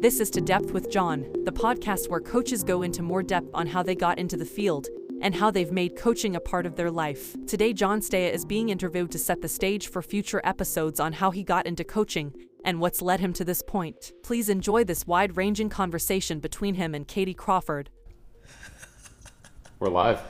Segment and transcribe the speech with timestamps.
[0.00, 3.66] This is To Depth with Jon, the podcast where coaches go into more depth on
[3.66, 4.88] how they got into the field
[5.22, 7.34] and how they've made coaching a part of their life.
[7.46, 11.30] Today, Jon Stea is being interviewed to set the stage for future episodes on how
[11.30, 12.34] he got into coaching
[12.64, 14.12] and what's led him to this point.
[14.22, 17.90] Please enjoy this wide ranging conversation between him and Katie Crawford.
[19.78, 20.20] We're live.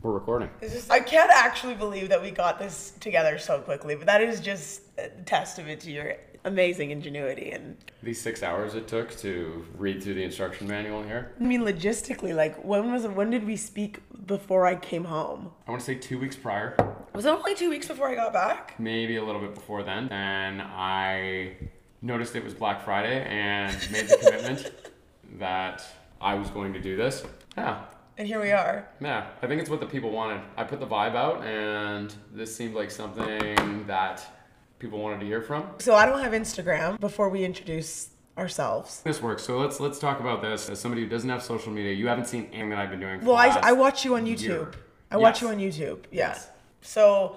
[0.00, 0.48] We're recording.
[0.60, 4.40] Just, I can't actually believe that we got this together so quickly, but that is
[4.40, 6.14] just a testament to your
[6.44, 11.32] amazing ingenuity and These six hours it took to read through the instruction manual here.
[11.40, 15.50] I mean logistically, like when was when did we speak before I came home?
[15.66, 16.76] I want to say two weeks prior,
[17.14, 18.74] Was it only two weeks before I got back?
[18.78, 20.08] maybe a little bit before then.
[20.10, 21.56] And I
[22.02, 24.72] noticed it was Black Friday and made the commitment
[25.38, 25.82] that
[26.20, 27.24] I was going to do this.
[27.56, 27.84] Yeah.
[28.16, 28.88] And here we are.
[29.00, 30.40] Yeah, I think it's what the people wanted.
[30.56, 34.37] I put the vibe out, and this seemed like something that
[34.78, 35.66] people wanted to hear from.
[35.78, 39.00] So I don't have Instagram before we introduce ourselves.
[39.02, 39.42] This works.
[39.42, 40.68] So let's let's talk about this.
[40.68, 43.20] As somebody who doesn't have social media, you haven't seen anything that I've been doing.
[43.20, 44.40] For Well, I, I watch you on YouTube.
[44.42, 44.70] year.
[45.10, 45.42] I watch Yes.
[45.42, 45.98] you on YouTube.
[46.10, 46.28] Yeah.
[46.28, 46.48] Yes.
[46.82, 47.36] So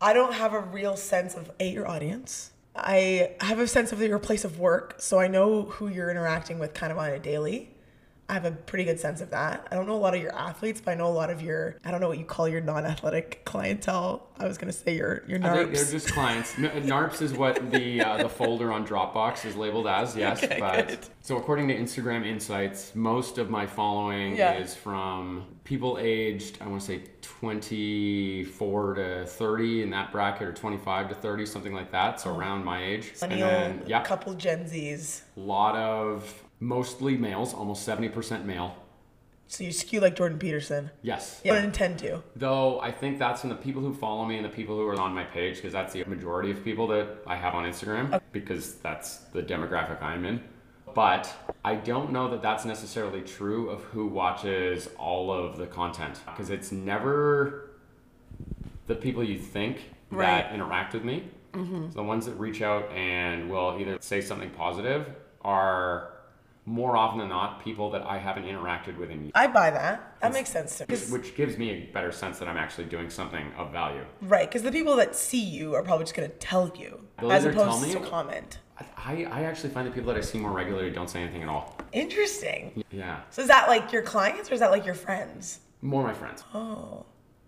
[0.00, 2.52] I don't have a real sense of a your audience.
[2.74, 6.60] I have a sense of your place of work, so I know who you're interacting
[6.60, 7.74] with kind of on a daily.
[8.30, 9.66] I have a pretty good sense of that.
[9.70, 11.76] I don't know a lot of your athletes, but I know a lot of your
[11.84, 14.26] I don't know what you call your non-athletic clientele.
[14.38, 15.90] I was gonna say your your I think they're NARPs.
[15.90, 16.58] just clients.
[16.58, 20.14] N- NARPs is what the uh, the folder on Dropbox is labeled as.
[20.18, 20.98] Yes, Okay, but good.
[21.22, 24.58] so according to Instagram Insights, most of my following Yeah.
[24.58, 30.52] is from people aged I want to say 24 to 30 in that bracket, or
[30.52, 32.20] 25 to 30, something like that.
[32.20, 33.12] So around my age.
[33.22, 35.22] And then yeah, couple Gen Zs.
[35.36, 38.76] a lot of mostly males, almost 70% male.
[39.50, 40.90] So you skew like Jordan Peterson.
[41.00, 41.40] Yes.
[41.42, 42.22] You don't intend to.
[42.36, 45.00] Though I think that's from the people who follow me and the people who are
[45.00, 48.74] on my page, because that's the majority of people that I have on Instagram, because
[48.74, 50.42] that's the demographic I'm in.
[50.94, 51.32] But
[51.64, 56.50] I don't know that that's necessarily true of who watches all of the content, because
[56.50, 57.70] it's never
[58.86, 59.78] the people you think
[60.10, 60.42] Right.
[60.42, 61.24] that interact with me.
[61.54, 65.06] So the ones that reach out and will either say something positive
[65.42, 66.10] are
[66.68, 69.32] more often than not people that I haven't interacted with in years.
[69.34, 70.16] I buy that.
[70.20, 70.96] That makes sense to me.
[71.10, 74.04] which gives me a better sense that I'm actually doing something of value.
[74.20, 77.32] Right, because the people that see you are probably just going to tell you They'll
[77.32, 78.58] as opposed me- to comment.
[78.96, 81.48] I, I actually find that people that I see more regularly don't say anything at
[81.48, 81.76] all.
[81.92, 82.84] Interesting.
[82.92, 85.60] Yeah, So is that like your clients or is that like your friends?
[85.80, 86.42] more my friends.
[86.54, 87.06] Oh.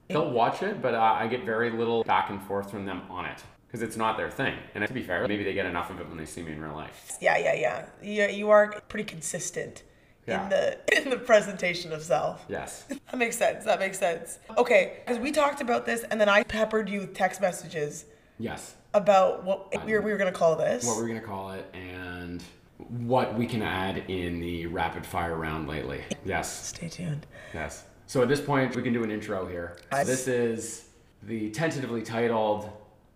[0.08, 3.26] They'll watch it, but uh, I get very little back and forth from them on
[3.26, 4.56] it because it's not their thing.
[4.75, 6.60] And to be fair, maybe they get enough of it when they see me in
[6.60, 7.16] real life.
[7.20, 7.86] Yeah, yeah, yeah.
[8.03, 9.84] You, you are pretty consistent
[10.26, 10.42] Yeah.
[10.42, 12.44] in the in the presentation of self.
[12.48, 12.84] Yes.
[13.10, 13.64] That makes sense.
[13.64, 14.38] That makes sense.
[14.56, 18.06] Okay, because we talked about this and then I peppered you with text messages
[18.38, 18.75] Yes.
[18.94, 20.84] about what we um, were, we were going to call this.
[20.87, 22.42] What we're gonna call it and
[22.88, 26.02] what we can add in the rapid fire round lately.
[26.25, 26.69] Yes.
[26.69, 27.26] Stay tuned.
[27.54, 27.84] Yes.
[28.06, 29.76] So at this point, we can do an intro here.
[29.92, 30.87] So this is
[31.22, 32.70] the tentatively titled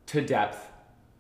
[0.06, 0.70] To Depth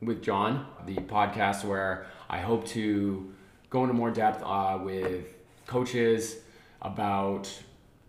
[0.02, 3.32] with Jon, the podcast where I hope to
[3.70, 5.26] go into more depth uh, with
[5.66, 6.36] coaches
[6.82, 7.50] about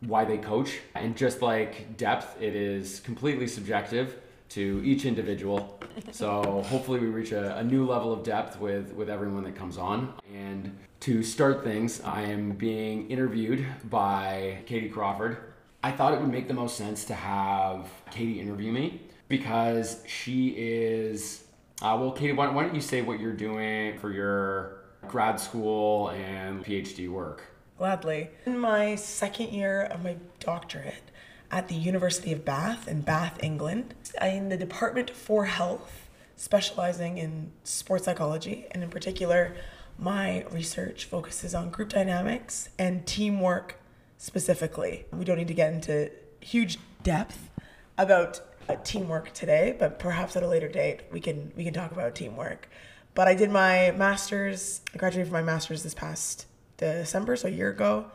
[0.01, 0.79] why they coach.
[0.93, 4.17] And just like depth, it is completely subjective
[4.49, 5.79] to each individual.
[6.11, 9.77] So hopefully we reach a, a new level of depth with, with everyone that comes
[9.77, 10.13] on.
[10.33, 15.37] And to start things, I am being interviewed by Katie Crawford.
[15.81, 20.49] I thought it would make the most sense to have Katie interview me because she
[20.49, 21.43] is.
[21.81, 26.09] Uh, well, Katie, why, why don't you say what you're doing for your grad school
[26.09, 27.43] and PhD work?
[27.77, 28.29] Gladly.
[28.45, 31.11] In my second year of my doctorate
[31.51, 36.07] at the University of Bath in Bath, England, I'm in the Department for Health,
[36.37, 39.55] specializing in sports psychology, and in particular,
[39.97, 43.77] my research focuses on group dynamics and teamwork
[44.17, 45.05] specifically.
[45.11, 47.49] We don't need to get into huge depth
[47.97, 48.41] about
[48.83, 52.69] teamwork today, but perhaps at a later date we can we can talk about teamwork.
[53.13, 54.81] But I did my master's.
[54.93, 56.47] I graduated from my master's this past
[56.78, 58.07] December, so a year ago,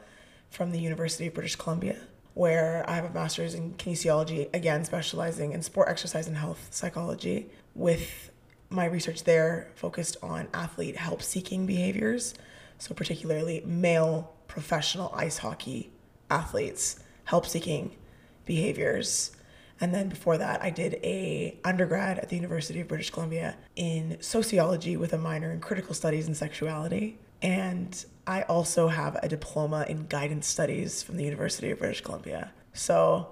[0.51, 1.97] from the University of British Columbia,
[2.35, 7.51] where I have a master's in kinesiology, again specializing in sport, exercise, and health psychology,
[7.75, 8.31] with
[8.69, 12.35] my research there focused on athlete help-seeking behaviors,
[12.79, 15.91] so particularly male professional ice hockey
[16.31, 17.97] athletes help-seeking
[18.45, 19.33] behaviors.
[19.81, 24.19] And then before that, I did a undergrad at the University of British Columbia in
[24.21, 27.19] sociology with a minor in critical studies and sexuality.
[27.41, 32.53] And I also have a diploma in guidance studies from the University of British Columbia.
[32.75, 33.29] So,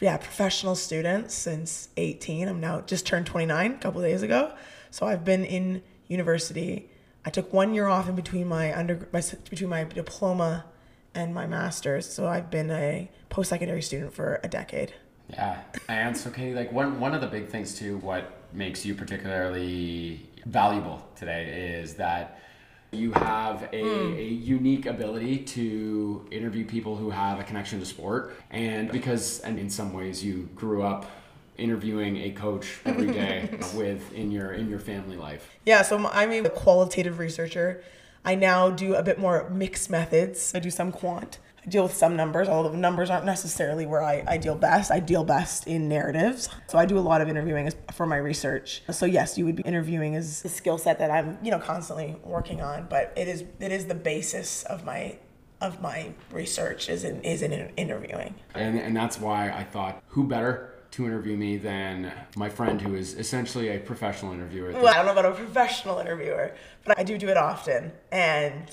[0.00, 2.48] yeah, professional student since 18.
[2.48, 4.52] I'm now just turned 29 a couple days ago.
[4.90, 6.90] So I've been in university
[7.26, 10.64] I took one year off in between my under my, between my diploma
[11.12, 12.08] and my master's.
[12.08, 14.94] So I've been a post secondary student for a decade.
[15.30, 18.94] Yeah, and so Katie, like one one of the big things too, what makes you
[18.94, 22.40] particularly valuable today is that
[22.92, 24.16] you have a, mm.
[24.16, 28.36] a, unique ability to interview people who have a connection to sport.
[28.50, 31.10] And because and in some ways you grew up
[31.58, 35.50] interviewing a coach every day with in your in your family life.
[35.64, 37.82] Yeah so i'm a qualitative researcher.
[38.24, 40.52] I now do a bit more mixed methods.
[40.54, 44.24] I do some quant deal with some numbers although the numbers aren't necessarily where I,
[44.26, 47.70] I deal best i deal best in narratives so i do a lot of interviewing
[47.92, 51.38] for my research so yes you would be interviewing is a skill set that i'm
[51.42, 55.16] you know constantly working on but it is it is the basis of my
[55.60, 60.24] of my research is in is in interviewing and, and that's why i thought who
[60.24, 64.72] better to interview me than my friend who is essentially a professional interviewer.
[64.72, 66.54] Well, I don't know about a professional interviewer,
[66.84, 67.92] but I do do it often.
[68.10, 68.70] And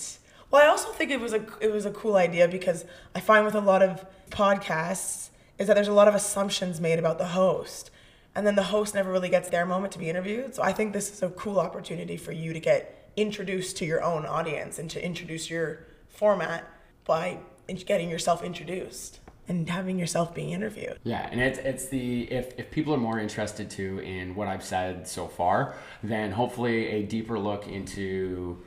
[0.53, 2.85] well, I also think it was a it was a cool idea because
[3.15, 6.99] I find with a lot of podcasts is that there's a lot of assumptions made
[6.99, 7.89] about the host.
[8.35, 10.53] And then the host never really gets their moment to be interviewed.
[10.53, 14.03] So I think this is a cool opportunity for you to get introduced to your
[14.03, 16.69] own audience and to introduce your format
[17.03, 17.39] by
[17.87, 20.99] getting yourself introduced and having yourself being interviewed.
[21.03, 24.63] Yeah, and it's it's the if if people are more interested too in what I've
[24.63, 25.73] said so far,
[26.03, 28.63] then hopefully a deeper look into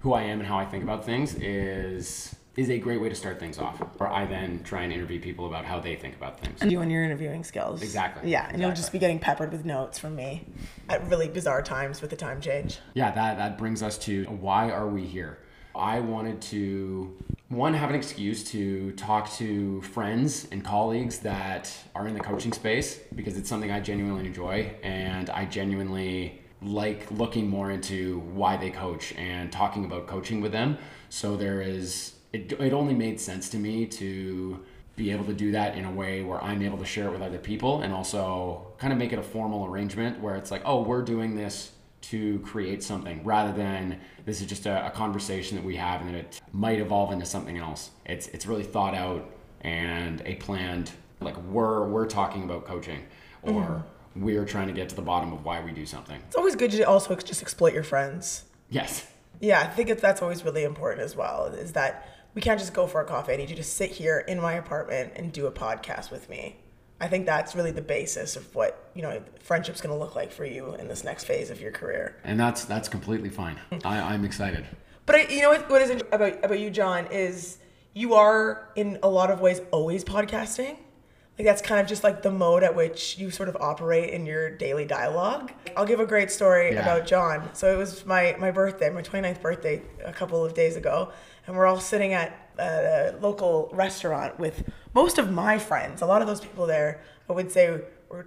[0.00, 3.14] who I am and how I think about things is is a great way to
[3.14, 3.80] start things off.
[4.00, 6.60] Or I then try and interview people about how they think about things.
[6.60, 7.82] And you and your interviewing skills.
[7.82, 8.28] Exactly.
[8.28, 8.64] Yeah, and exactly.
[8.64, 10.44] you'll just be getting peppered with notes from me
[10.88, 12.80] at really bizarre times with the time change.
[12.94, 15.38] Yeah, that that brings us to why are we here?
[15.74, 17.16] I wanted to
[17.48, 22.52] one have an excuse to talk to friends and colleagues that are in the coaching
[22.52, 28.56] space because it's something I genuinely enjoy and I genuinely like looking more into why
[28.56, 30.78] they coach and talking about coaching with them.
[31.08, 34.64] So there is it, it only made sense to me to
[34.96, 37.22] be able to do that in a way where I'm able to share it with
[37.22, 40.82] other people and also kind of make it a formal arrangement where it's like, oh,
[40.82, 41.70] we're doing this
[42.00, 46.14] to create something rather than this is just a, a, conversation that we have and
[46.14, 47.90] it might evolve into something else.
[48.06, 49.30] It's it's really thought out
[49.62, 53.04] and a planned like we're we're talking about coaching
[53.42, 53.88] or mm-hmm.
[54.20, 56.20] We're trying to get to the bottom of why we do something.
[56.26, 58.44] It's always good to also just exploit your friends.
[58.70, 59.06] Yes.
[59.40, 61.46] Yeah, I think it's, that's always really important as well.
[61.46, 63.32] Is that we can't just go for a coffee.
[63.32, 66.56] I need you to sit here in my apartment and do a podcast with me.
[67.00, 70.32] I think that's really the basis of what you know friendship's going to look like
[70.32, 72.16] for you in this next phase of your career.
[72.24, 73.58] And that's that's completely fine.
[73.84, 74.66] I, I'm excited.
[75.06, 77.58] But I, you know what, what is about about you, Jon, is
[77.94, 80.76] you are in a lot of ways always podcasting.
[81.38, 84.26] Like that's kind of just like the mode at which you sort of operate in
[84.26, 85.52] your daily dialogue.
[85.76, 86.82] I'll give a great story yeah.
[86.82, 87.48] about Jon.
[87.52, 91.12] So it was my my birthday, my 29th birthday, a couple of days ago,
[91.46, 96.02] and we're all sitting at a local restaurant with most of my friends.
[96.02, 97.82] A lot of those people there, I would say,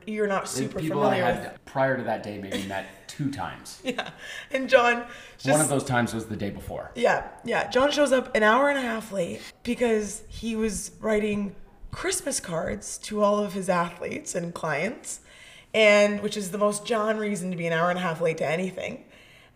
[0.05, 1.65] you're not super people familiar I had with.
[1.65, 3.81] Prior to that day, maybe met two times.
[3.91, 4.09] Yeah,
[4.51, 5.05] and Jon.
[5.37, 6.91] Just, One of those times was the day before.
[6.95, 7.69] Yeah, yeah.
[7.69, 11.55] Jon shows up an hour and a half late because he was writing
[11.91, 15.21] Christmas cards to all of his athletes and clients,
[15.73, 18.37] and which is the most Jon reason to be an hour and a half late
[18.37, 19.03] to anything.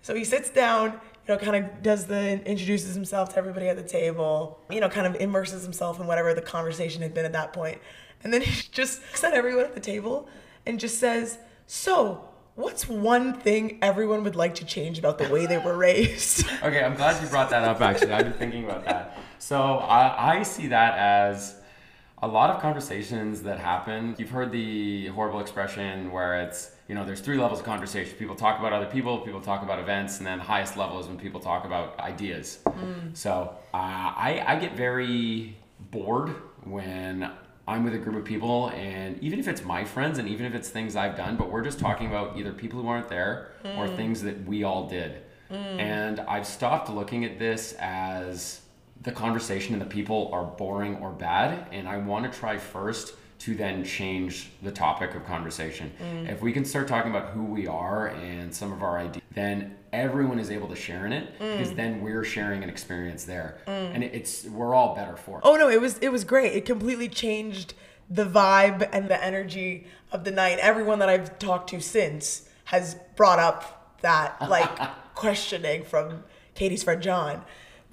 [0.02, 3.78] So he sits down, you know, kind of does the introduces himself to everybody at
[3.78, 7.34] the table, you know, kind of immerses himself in whatever the conversation had been at
[7.34, 7.80] that point.
[8.24, 10.28] And then he just looks everyone at the table
[10.66, 15.46] and just says, So, what's one thing everyone would like to change about the way
[15.46, 16.46] they were raised?
[16.64, 18.12] okay, I'm glad you brought that up actually.
[18.12, 19.18] I've been thinking about that.
[19.40, 21.56] So, I, I see that as
[22.26, 24.16] a lot of conversations that happen.
[24.18, 28.18] You've heard the horrible expression where it's, you know, there's three levels of conversation.
[28.18, 31.06] People talk about other people, people talk about events, and then the highest level is
[31.06, 32.58] when people talk about ideas.
[32.66, 33.16] Mm.
[33.16, 35.56] So uh, I, I get very
[35.92, 36.30] bored
[36.64, 37.30] when
[37.68, 40.56] I'm with a group of people, and even if it's my friends and even if
[40.56, 43.78] it's things I've done, but we're just talking about either people who aren't there mm.
[43.78, 45.22] or things that we all did.
[45.52, 45.80] Mm.
[45.80, 48.62] And I've stopped looking at this as
[49.06, 51.68] the conversation and the people are boring or bad.
[51.72, 55.92] And I want to try first to then change the topic of conversation.
[56.02, 56.30] Mm.
[56.32, 59.76] If we can start talking about who we are and some of our ideas, then
[59.94, 61.58] everyone is able to share in it mm.
[61.58, 63.92] because then we're sharing an experience there, mm.
[63.94, 65.42] and it's we're all better for it.
[65.44, 66.54] Oh no, it was it was great.
[66.54, 67.74] It completely changed
[68.10, 70.58] the vibe and the energy of the night.
[70.60, 74.72] Everyone that I've talked to since has brought up that like
[75.16, 76.24] questioning from
[76.56, 77.44] Katie's friend Jon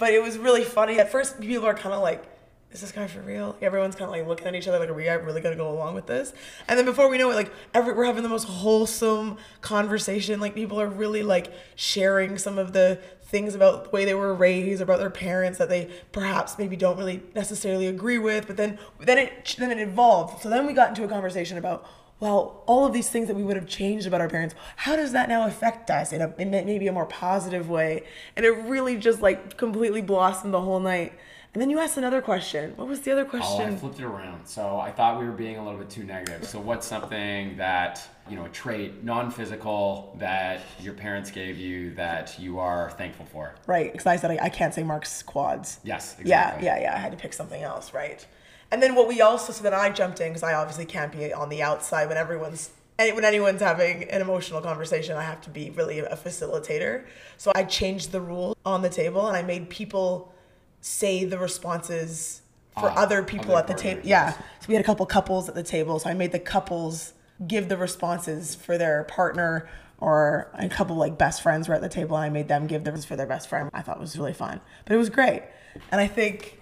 [0.02, 0.98] but it was really funny.
[0.98, 2.24] At first, people are kind of like,
[2.72, 3.54] is this guy for real?
[3.62, 5.94] Everyone's kind of like looking at each other like, are we really gonna go along
[5.94, 6.32] with this?
[6.66, 10.40] And then before we know it, like every, we're having the most wholesome conversation.
[10.40, 14.34] Like people are really like sharing some of the things about the way they were
[14.34, 18.48] raised, about their parents that they perhaps maybe don't really necessarily agree with.
[18.48, 20.42] But then then it then it evolved.
[20.42, 21.88] So then we got into a conversation about
[22.22, 25.10] well, all of these things that we would have changed about our parents, how does
[25.10, 28.04] that now affect us in, a, in maybe a more positive way?
[28.36, 31.14] And it really just like completely blossomed the whole night.
[31.52, 32.74] And then you asked another question.
[32.76, 33.72] What was the other question?
[33.72, 34.46] Oh, I flipped it around.
[34.46, 36.44] So I thought we were being a little bit too negative.
[36.44, 38.00] So what's something that,
[38.30, 43.56] you know, a trait, non-physical, that your parents gave you that you are thankful for?
[43.66, 45.80] right, because I said I, I can't say Mark's quads.
[45.82, 46.94] Yes, Yeah, yeah, yeah.
[46.94, 48.24] I had to pick something else, right?
[48.72, 51.30] And then what we also, so then I jumped in because I obviously can't be
[51.32, 55.68] on the outside when everyone's, when anyone's having an emotional conversation, I have to be
[55.70, 57.04] really a facilitator.
[57.36, 60.32] So I changed the rule on the table and I made people
[60.80, 62.40] say the responses
[62.72, 64.00] for Ah, other people at the table.
[64.04, 64.32] Yeah.
[64.32, 65.98] So we had a couple couples at the table.
[65.98, 67.12] So I made the couples
[67.46, 71.90] give the responses for their partner or a couple like best friends were at the
[71.90, 73.68] table and I made them give theirs for their best friend.
[73.74, 74.62] I thought it was really fun.
[74.86, 75.42] But it was great.
[75.90, 76.58] And I think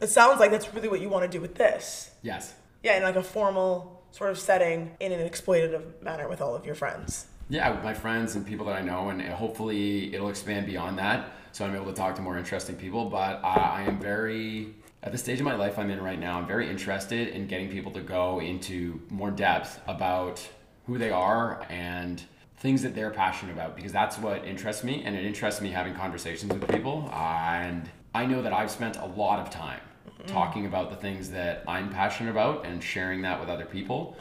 [0.00, 2.10] it sounds like that's really what you want to do with this.
[2.22, 2.54] Yes.
[2.82, 6.64] Yeah, in like a formal sort of setting in an exploitative manner with all of
[6.64, 7.26] your friends.
[7.50, 11.32] Yeah, with my friends and people that I know, and hopefully it'll expand beyond that.
[11.52, 13.06] So I'm able to talk to more interesting people.
[13.06, 16.38] But I, I am very, at the stage of my life I'm in right now,
[16.38, 20.46] I'm very interested in getting people to go into more depth about
[20.86, 22.22] who they are and
[22.58, 25.02] things that they're passionate about because that's what interests me.
[25.04, 27.10] And it interests me having conversations with people.
[27.12, 29.80] And I know that I've spent a lot of time
[30.26, 34.16] talking about the things that I'm passionate about and sharing that with other people.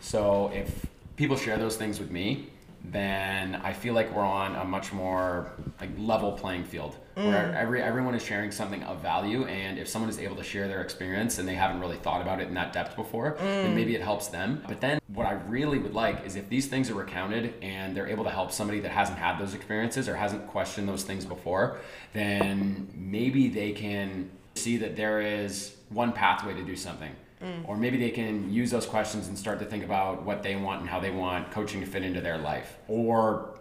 [0.00, 2.48] So if people share those things with me,
[2.84, 7.54] then I feel like we're on a much more like level playing field where mm.
[7.54, 10.80] every everyone is sharing something of value and if someone is able to share their
[10.80, 13.74] experience and they haven't really thought about it in that depth before then mm.
[13.74, 14.62] maybe it helps them.
[14.66, 18.08] But then what I really would like is if these things are recounted and they're
[18.08, 21.78] able to help somebody that hasn't had those experiences or hasn't questioned those things before
[22.12, 27.12] then maybe they can see that there is one pathway to do something.
[27.42, 27.68] Mm.
[27.68, 30.80] Or maybe they can use those questions and start to think about what they want
[30.80, 32.76] and how they want coaching to fit into their life.
[32.86, 33.51] Or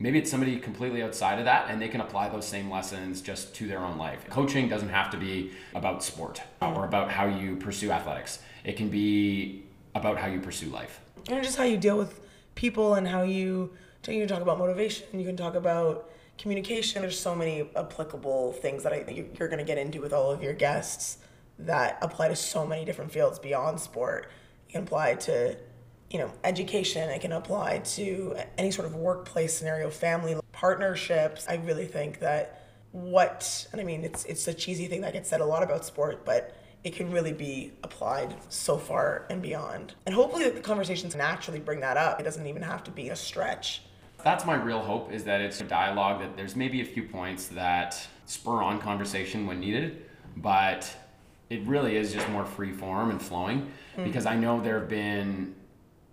[0.00, 3.54] maybe it's somebody completely outside of that and they can apply those same lessons just
[3.54, 4.28] to their own life.
[4.30, 8.88] Coaching doesn't have to be about sport or about how you pursue athletics, it can
[8.88, 9.62] be
[9.94, 11.00] about how you pursue life.
[11.28, 12.20] and just how you deal with
[12.54, 13.70] people and how you
[14.08, 18.82] you can talk about motivation you can talk about communication there's so many applicable things
[18.82, 21.18] that i think you- you're going to get into with all of your guests
[21.58, 24.28] that apply to so many different fields beyond sport
[24.68, 25.54] it can apply to
[26.10, 31.54] you know education it can apply to any sort of workplace scenario family partnerships i
[31.56, 35.40] really think that what and i mean it's it's a cheesy thing that gets said
[35.40, 39.94] a lot about sport but it can really be applied so far and beyond.
[40.06, 42.20] And hopefully the conversations naturally bring that up.
[42.20, 43.82] It doesn't even have to be a stretch.
[44.24, 47.48] That's my real hope is that it's a dialogue that there's maybe a few points
[47.48, 50.04] that spur on conversation when needed,
[50.36, 50.94] but
[51.48, 54.04] it really is just more free form and flowing mm.
[54.04, 55.54] because I know there have been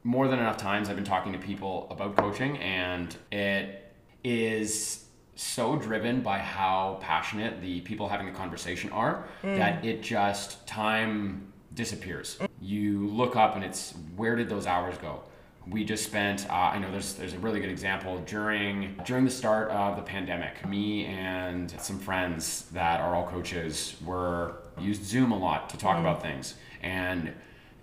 [0.08, 5.04] more than enough times I've been talking to people about coaching and it is
[5.36, 11.52] so driven by how passionate the people having the conversation are that it just time
[11.74, 12.40] disappears.
[12.62, 15.24] You look up and it's where did those hours go?
[15.68, 16.50] We just spent.
[16.50, 20.02] Uh, I know there's there's a really good example during during the start of the
[20.02, 20.66] pandemic.
[20.66, 26.00] Me and some friends that are all coaches were used Zoom a lot to talk
[26.00, 27.34] about things, and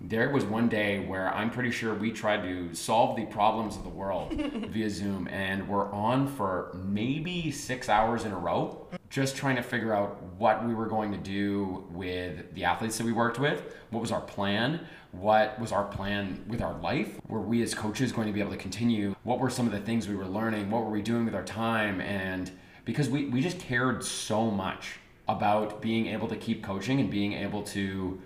[0.09, 3.83] there was one day where I'm pretty sure we tried to solve the problems of
[3.83, 4.33] the world
[4.69, 9.63] via Zoom, and we're on for maybe six hours in a row, just trying to
[9.63, 13.75] figure out what we were going to do with the athletes that we worked with.
[13.89, 14.85] What was our plan?
[15.11, 17.19] What was our plan with our life?
[17.27, 19.15] Were we as coaches going to be able to continue?
[19.23, 20.69] What were some of the things we were learning?
[20.69, 21.99] What were we doing with our time?
[22.01, 22.51] And
[22.83, 27.33] because we, we just cared so much about being able to keep coaching and being
[27.33, 28.21] able to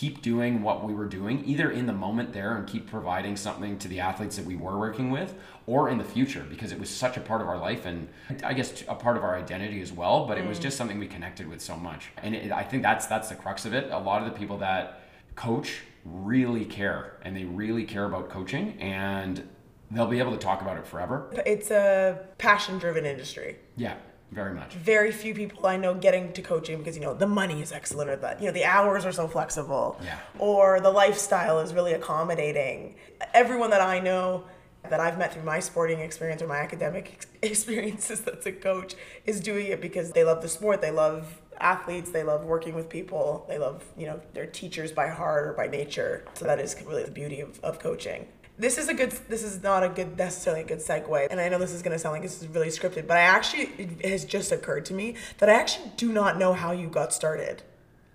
[0.00, 3.78] keep doing what we were doing, either in the moment there and keep providing something
[3.78, 5.34] to the athletes that we were working with,
[5.66, 8.08] or in the future, because it was such a part of our life and
[8.42, 10.26] I guess a part of our identity as well.
[10.26, 10.62] But it was mm.
[10.62, 13.66] just something we connected with so much, and it, I think that's that's the crux
[13.66, 13.90] of it.
[13.92, 15.02] A lot of the people that
[15.36, 19.48] coach really care, and they really care about coaching, and
[19.90, 21.30] they'll be able to talk about it forever.
[21.46, 23.58] It's a passion driven industry.
[23.76, 23.94] Yeah,
[24.34, 24.72] very much.
[24.74, 28.10] Very few people I know getting to coaching because you know the money is excellent
[28.10, 30.18] or that you know the hours are so flexible Yeah.
[30.38, 32.96] or the lifestyle is really accommodating.
[33.32, 34.44] Everyone that I know
[34.90, 38.94] that I've met through my sporting experience or my academic ex- experiences that's a coach
[39.24, 42.88] is doing it because they love the sport, they love athletes, they love working with
[42.88, 46.24] people, they love, you know, their teachers by heart or by nature.
[46.34, 48.26] So that is really the beauty of, of coaching.
[48.56, 51.26] This is a good this is not a good necessarily a good segue.
[51.30, 53.70] And I know this is gonna sound like this is really scripted, but I actually
[53.78, 57.12] it has just occurred to me that I actually do not know how you got
[57.12, 57.62] started.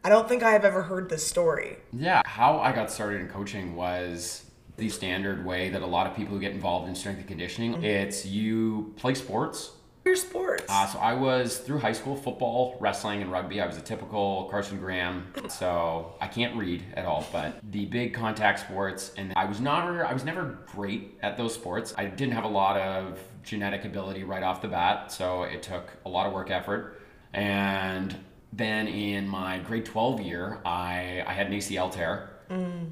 [0.04, 1.78] I don't think I have ever heard this story.
[1.92, 4.46] Yeah, how I got started in coaching was
[4.78, 7.74] the standard way that a lot of people who get involved in strength and conditioning.
[7.74, 7.84] Mm-hmm.
[7.84, 9.72] It's you play sports.
[10.06, 10.64] Your sports.
[10.68, 13.62] Uh, so I was through high school football, wrestling, and rugby.
[13.62, 15.32] I was a typical Carson Graham.
[15.50, 19.84] So I can't read at all, but the big contact sports, and I was not,
[19.84, 21.94] I was never great at those sports.
[21.98, 25.92] I didn't have a lot of genetic ability right off the bat, so it took
[26.06, 27.02] a lot of work effort.
[27.34, 28.16] And
[28.54, 32.30] then in my grade 12 year, I, I had an ACL tear.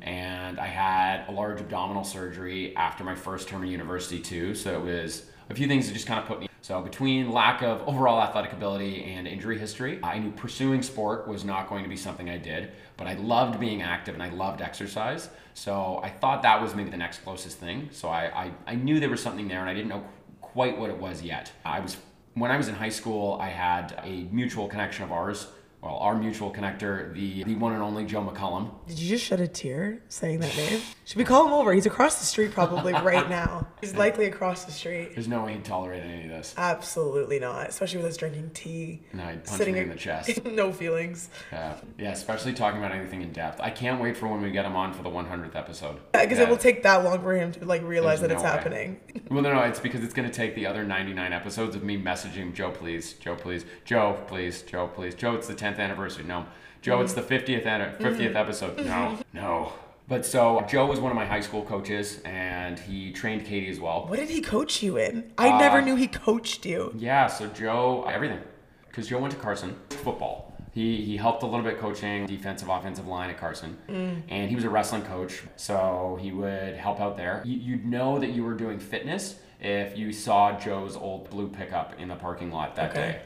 [0.03, 4.53] And I had a large abdominal surgery after my first term in university, too.
[4.53, 6.49] So it was a few things that just kind of put me.
[6.61, 11.45] So, between lack of overall athletic ability and injury history, I knew pursuing sport was
[11.45, 14.61] not going to be something I did, but I loved being active and I loved
[14.61, 15.29] exercise.
[15.53, 17.89] So, I thought that was maybe the next closest thing.
[17.91, 20.03] So, I, I, I knew there was something there and I didn't know
[20.41, 21.51] quite what it was yet.
[21.63, 21.97] I was
[22.37, 25.47] when I was in high school, I had a mutual connection of ours.
[25.81, 28.71] Well, our mutual connector, the the one and only Joe McCullum.
[28.87, 30.81] Did you just shed a tear saying that name?
[31.05, 31.71] Should we call him over?
[31.71, 33.67] He's across the street probably right now.
[33.79, 35.13] He's likely across the street.
[35.13, 36.55] There's no way he'd tolerate any of this.
[36.57, 37.69] Absolutely not.
[37.69, 39.03] Especially with us drinking tea.
[39.11, 40.43] And I'd punch Sitting me in the chest.
[40.45, 41.29] no feelings.
[41.51, 43.61] Yeah, yeah, especially talking about anything in depth.
[43.61, 45.97] I can't wait for when we get him on for the 100th episode.
[46.11, 46.45] Because Yeah.
[46.45, 48.49] it will take that long for him to like realize There's that it's way.
[48.49, 48.99] happening.
[49.29, 52.01] Well, no, no, it's because it's going to take the other 99 episodes of me
[52.01, 55.33] messaging Joe, please, Joe, please, Joe, please, Joe, please, Joe.
[55.35, 56.23] It's the 10th anniversary.
[56.23, 56.45] No,
[56.81, 58.77] Joe, it's the 50th an- 50th episode.
[58.77, 58.87] Mm-hmm.
[58.87, 59.73] No, no.
[60.07, 63.79] But so Joe was one of my high school coaches, and he trained Katie as
[63.79, 64.05] well.
[64.07, 65.33] What did he coach you in?
[65.37, 66.93] I uh, never Uh, knew he coached you.
[66.97, 68.39] Yeah, so Joe, everything.
[68.87, 70.53] Because Joe went to Carson, football.
[70.71, 73.77] He, he helped a little bit coaching defensive, offensive line at Carson.
[73.89, 74.21] Mm.
[74.29, 77.41] And he was a wrestling coach, so he would help out there.
[77.43, 81.99] You, you'd know that you were doing fitness if you saw Joe's old blue pickup
[81.99, 82.99] in the parking lot that Okay.
[83.13, 83.21] day.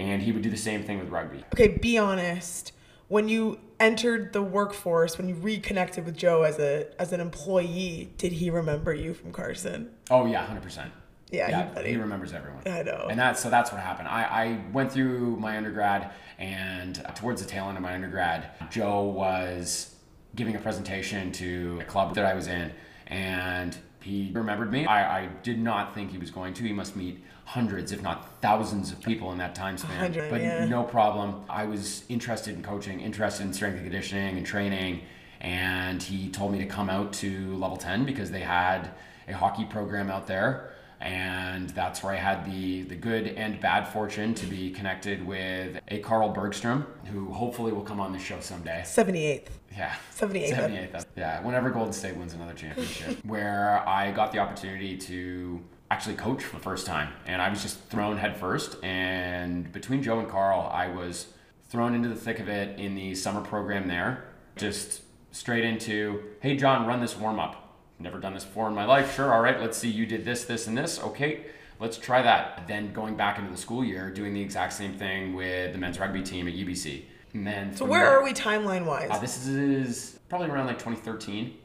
[0.00, 1.44] And he would do the same thing with rugby.
[1.54, 2.72] Okay, be honest.
[3.08, 8.12] When you entered the workforce, when you reconnected with Joe as a as an employee,
[8.16, 9.90] did he remember you from Carson?
[10.10, 10.90] Oh, yeah, 100%.
[11.30, 11.90] Yeah, he- yeah buddy.
[11.90, 12.62] he remembers everyone.
[12.66, 13.08] I know.
[13.10, 14.08] And that's so that's what happened.
[14.08, 18.50] I, I went through my undergrad, and uh, towards the tail end of my undergrad,
[18.70, 19.94] Joe was
[20.34, 22.72] giving a presentation to a club that I was in,
[23.06, 24.86] and he remembered me.
[24.86, 26.62] I, I did not think he was going to.
[26.62, 30.12] He must meet hundreds, if not thousands, of people in that time span.
[30.30, 30.64] but yeah.
[30.66, 31.42] no problem.
[31.48, 35.02] I was interested in coaching, interested in strength and conditioning and training,
[35.40, 38.90] and he told me to come out to level 10 because they had
[39.26, 43.88] a hockey program out there and that's where I had the the good and bad
[43.88, 48.38] fortune to be connected with a Carl Bergstrom, who hopefully will come on the show
[48.40, 48.82] someday.
[48.84, 49.46] 78th.
[49.74, 49.94] Yeah.
[50.14, 50.54] 78th.
[50.92, 51.06] 78th.
[51.16, 56.42] Yeah, whenever Golden State wins another championship, where I got the opportunity to actually coach
[56.44, 57.12] for the first time.
[57.26, 58.76] And I was just thrown headfirst.
[58.84, 61.26] And between Joe and Carl, I was
[61.68, 64.24] thrown into the thick of it in the summer program there.
[64.56, 67.78] Just straight into, hey, Jon, run this warm up.
[67.98, 69.14] Never done this before in my life.
[69.14, 71.00] Sure, all right, let's see, you did this, this, and this.
[71.00, 71.42] Okay,
[71.80, 72.66] let's try that.
[72.66, 75.98] Then going back into the school year, doing the exact same thing with the men's
[75.98, 77.02] rugby team at UBC.
[77.34, 79.08] And then So where are we timeline wise?
[79.10, 81.56] uh, this is probably around like 2013.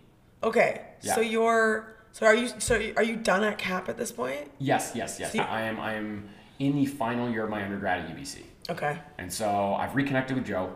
[0.43, 0.81] okay.
[1.01, 1.15] Yeah.
[1.15, 4.49] So you're so are you so are you done at CAP at this point?
[4.57, 5.35] Yes, yes, yes.
[5.35, 5.77] I am.
[5.81, 8.97] I am in the final year of my undergrad at UBC, Okay.
[9.17, 10.73] and so I've reconnected with Joe.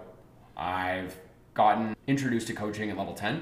[0.57, 1.17] I've
[1.53, 3.41] gotten introduced to coaching at level 10,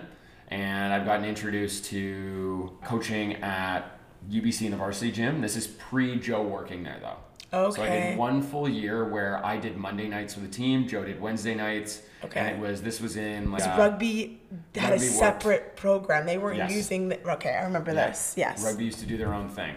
[0.50, 5.42] and I've gotten introduced to coaching at UBC in the varsity gym.
[5.42, 7.18] This is pre Joe working there though.
[7.52, 10.88] So I did one full year where I did Monday nights with the team.
[10.88, 12.02] Joe did Wednesday nights.
[12.24, 12.40] Okay.
[12.40, 14.42] And it was this was in like So uh, rugby
[14.76, 15.20] had rugby a worked.
[15.20, 16.26] separate program.
[16.26, 16.72] They weren't Yes.
[16.74, 18.08] using the, okay, I remember Yeah.
[18.10, 18.34] this.
[18.38, 18.64] Yes.
[18.64, 19.76] Rugby used to do their own thing.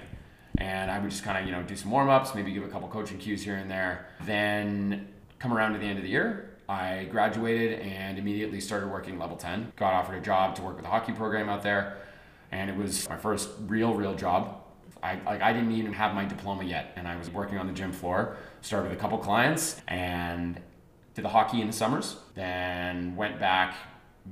[0.59, 2.69] And I would just kind of, you know, do some warm ups, maybe give a
[2.69, 4.07] couple coaching cues here and there.
[4.25, 9.19] Then come around to the end of the year, I graduated and immediately started working
[9.19, 9.73] level 10.
[9.77, 11.97] Got offered a job to work with a hockey program out there.
[12.53, 14.60] And it was my first real, real job.
[15.03, 16.93] I, like, I didn't even have my diploma yet.
[16.97, 20.61] And I was working on the gym floor, started with a couple clients, and
[21.15, 22.17] did the hockey in the summers.
[22.35, 23.77] Then went back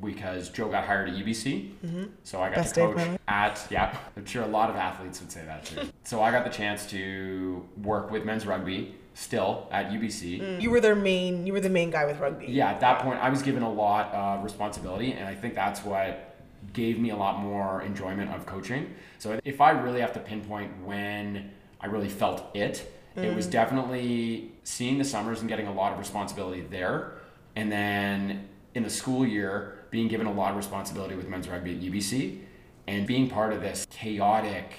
[0.02, 1.70] because Joe got hired at UBC.
[1.84, 2.04] Mm-hmm.
[2.22, 5.30] So I got Best to coach at yeah i'm sure a lot of athletes would
[5.30, 9.90] say that too so i got the chance to work with men's rugby still at
[9.90, 10.60] ubc mm.
[10.60, 12.46] You were their main you were the main guy with rugby.
[12.48, 15.84] yeah at that point i was given a lot of responsibility and i think that's
[15.84, 16.27] what
[16.72, 18.94] gave me a lot more enjoyment of coaching.
[19.18, 23.24] So if I really have to pinpoint when I really felt it, mm.
[23.24, 23.52] it was mm.
[23.52, 27.12] definitely seeing the summers and getting a lot of responsibility there.
[27.56, 31.74] And then in the school year, being given a lot of responsibility with men's rugby
[31.74, 32.40] at UBC
[32.86, 34.72] and being part of this chaotic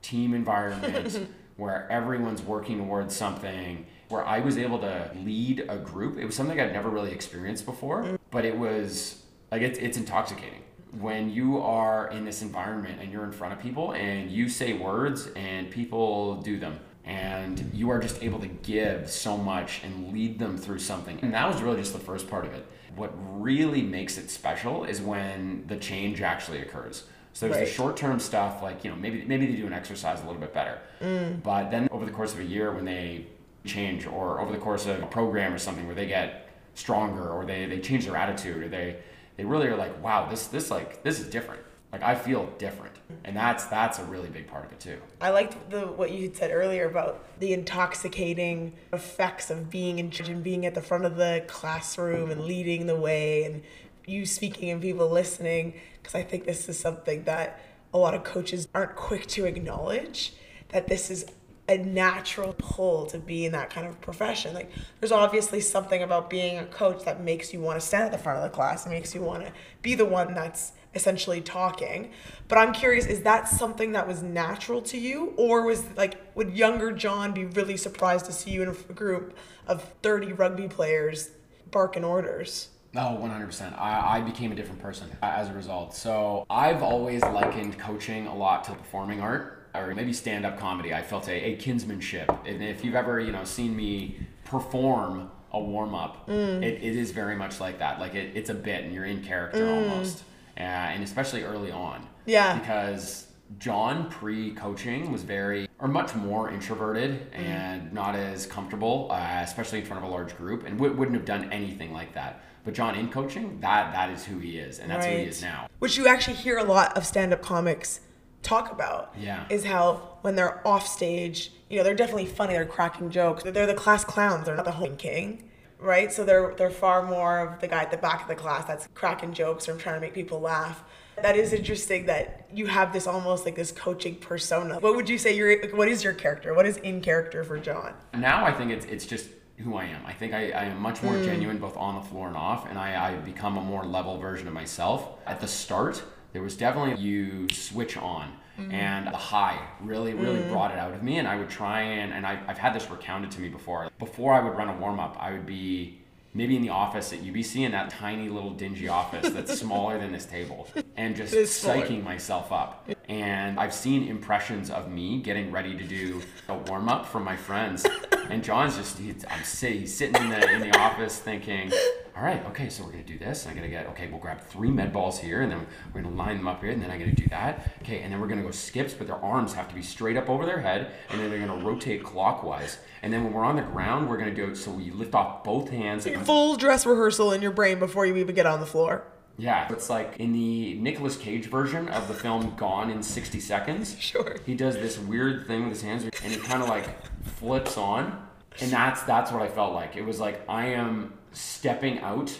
[0.00, 6.18] team environment where everyone's working towards something where I was able to lead a group.
[6.18, 8.18] It was something I'd never really experienced before, mm.
[8.30, 10.62] but it was like it's, it's intoxicating
[10.98, 14.74] when you are in this environment and you're in front of people and you say
[14.74, 20.12] words and people do them and you are just able to give so much and
[20.12, 21.18] lead them through something.
[21.22, 22.66] And that was really just the first part of it.
[22.94, 27.04] What really makes it special is when the change actually occurs.
[27.32, 27.66] So there's right.
[27.66, 30.52] the short-term stuff, like you know, maybe maybe they do an exercise a little bit
[30.52, 30.78] better.
[31.00, 31.42] Mm.
[31.42, 33.26] But then over the course of a year, when they
[33.64, 37.46] change, or over the course of a program or something where they get stronger, or
[37.46, 38.98] they they change their attitude, or they
[39.36, 41.62] they really are like, wow, this this like this is different.
[41.92, 44.98] Like I feel different, and that's that's a really big part of it too.
[45.20, 50.10] I liked the what you had said earlier about the intoxicating effects of being in
[50.10, 53.62] charge and being at the front of the classroom and leading the way, and
[54.06, 55.74] you speaking and people listening.
[56.00, 57.60] Because I think this is something that
[57.92, 60.32] a lot of coaches aren't quick to acknowledge
[60.70, 61.26] that this is
[61.68, 64.52] a natural pull to be in that kind of profession.
[64.52, 64.70] Like
[65.00, 68.18] there's obviously something about being a coach that makes you want to stand at the
[68.18, 72.10] front of the class and makes you want to be the one that's essentially talking.
[72.48, 76.52] But I'm curious, is that something that was natural to you or was like would
[76.52, 81.30] younger Jon be really surprised to see you in a group of 30 rugby players
[81.70, 82.68] barking orders?
[82.94, 83.78] Oh, 100%.
[83.78, 85.94] I, I became a different person uh, as a result.
[85.94, 90.92] So I've always likened coaching a lot to performing art or maybe stand-up comedy.
[90.92, 92.46] I felt a, a kinsmanship.
[92.46, 96.62] And if you've ever, you know, seen me perform a warm-up, mm.
[96.62, 98.00] it, it is very much like that.
[98.00, 99.90] Like it, it's a bit and you're in character mm.
[99.90, 100.24] almost.
[100.56, 102.06] Uh, and especially early on.
[102.26, 102.58] Yeah.
[102.58, 103.26] Because
[103.58, 107.38] Jon pre-coaching was very or much more introverted mm.
[107.38, 111.16] and not as comfortable, uh, especially in front of a large group, and w- wouldn't
[111.16, 112.42] have done anything like that.
[112.64, 115.16] But Jon in coaching, that that is who he is, and that's right.
[115.16, 115.68] who he is now.
[115.80, 118.00] Which you actually hear a lot of stand-up comics
[118.42, 119.14] talk about.
[119.18, 119.44] Yeah.
[119.48, 122.54] Is how when they're off stage, you know, they're definitely funny.
[122.54, 123.42] They're cracking jokes.
[123.44, 124.46] They're the class clowns.
[124.46, 126.12] They're not the home king, right?
[126.12, 128.88] So they're they're far more of the guy at the back of the class that's
[128.94, 130.84] cracking jokes or trying to make people laugh.
[131.20, 134.80] That is interesting that you have this almost like this coaching persona.
[134.80, 136.54] What would you say your what is your character?
[136.54, 137.94] What is in character for Jon?
[138.14, 139.28] Now I think it's it's just
[139.58, 140.04] who I am.
[140.04, 141.24] I think I, I am much more mm.
[141.24, 144.48] genuine both on the floor and off, and I, I become a more level version
[144.48, 145.18] of myself.
[145.26, 148.70] At the start, there was definitely you switch on mm-hmm.
[148.72, 150.50] and the high really really mm-hmm.
[150.50, 152.90] brought it out of me and i would try and and I, i've had this
[152.90, 156.02] recounted to me before before i would run a warm-up i would be
[156.34, 160.12] maybe in the office at UBC in that tiny little dingy office that's smaller than
[160.12, 160.66] this table
[160.96, 162.88] and just psyching myself up.
[163.08, 167.36] And I've seen impressions of me getting ready to do a warm up from my
[167.36, 167.86] friends.
[168.30, 171.70] And Jon's just, he's, I'm sitting, he's sitting in the, in the office thinking,
[172.16, 173.46] all right, okay, so we're gonna do this.
[173.46, 176.36] I'm gonna get, okay, we'll grab three med balls here, and then we're gonna line
[176.36, 177.72] them up here, and then I'm gonna do that.
[177.82, 180.30] Okay, and then we're gonna go skips, but their arms have to be straight up
[180.30, 182.78] over their head, and then they're gonna rotate clockwise.
[183.02, 185.42] And then when we're on the ground, we're gonna do it so we lift off
[185.42, 186.06] both hands.
[186.24, 189.04] Full dress rehearsal in your brain before you even get on the floor.
[189.38, 193.96] Yeah, it's like in the Nicolas Cage version of the film Gone in 60 Seconds.
[194.02, 194.36] Sure.
[194.44, 196.86] He does this weird thing with his hands, and he kind of like
[197.24, 198.26] flips on,
[198.60, 199.96] and that's that's what I felt like.
[199.96, 202.36] It was like I am stepping out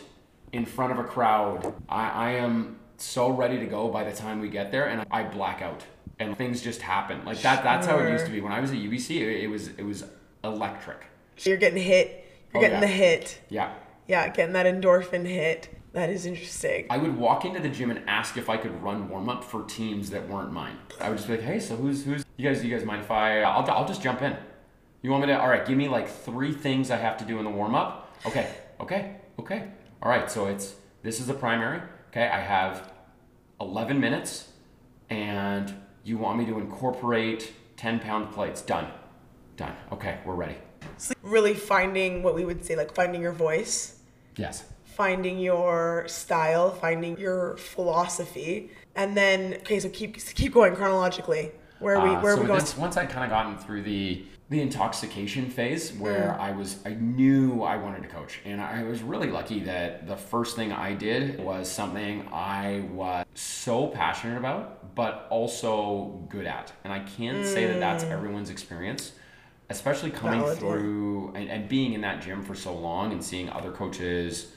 [0.53, 1.75] in front of a crowd.
[1.89, 5.23] I, I am so ready to go by the time we get there, and I
[5.23, 5.85] black out,
[6.19, 7.25] and things just happen.
[7.25, 7.63] Like that.
[7.63, 9.11] That's how it used to be when I was at UBC.
[9.21, 10.05] It, it was it was
[10.45, 11.07] electric.
[11.39, 12.27] You're getting hit.
[12.53, 12.81] You're oh, getting yeah.
[12.81, 13.41] the hit.
[13.49, 13.73] Yeah.
[14.09, 15.69] Yeah, getting that endorphin hit.
[15.93, 16.87] That is interesting.
[16.89, 19.63] I would walk into the gym and ask if I could run warm up for
[19.65, 20.79] teams that weren't mine.
[21.01, 22.65] I would just be like, "Hey, so who's who's you guys?
[22.65, 23.43] You guys mind if I?
[23.43, 24.35] I'll I'll just jump in.
[25.03, 25.39] You want me to?
[25.39, 28.17] All right, give me like three things I have to do in the warm up.
[28.25, 28.51] Okay,
[28.81, 29.69] okay, okay.
[30.03, 31.83] All right, so it's this is the primary.
[32.09, 32.91] Okay, I have
[33.61, 34.49] 11 minutes,
[35.11, 35.75] and
[36.05, 38.63] you want me to incorporate 10 pound plates.
[38.63, 38.87] Done,
[39.57, 39.75] done.
[39.93, 40.57] Okay, we're ready.
[40.97, 43.99] So really finding what we would say, like finding your voice.
[44.37, 44.65] Yes.
[44.95, 51.53] Finding your style, finding your philosophy, and then okay, so keep keep going chronologically.
[51.79, 52.15] Where are we?
[52.15, 52.61] Uh, where so are we going?
[52.61, 56.39] This, once I'd kind of gotten through the the intoxication phase where mm.
[56.39, 60.15] I was I knew I wanted to coach and I was really lucky that the
[60.15, 66.71] first thing I did was something I was so passionate about but also good at
[66.85, 67.47] and I can't mm.
[67.47, 68.11] say that that's mm.
[68.11, 69.13] everyone's experience
[69.71, 70.59] especially coming Valid.
[70.59, 74.53] through and, and being in that gym for so long and seeing other coaches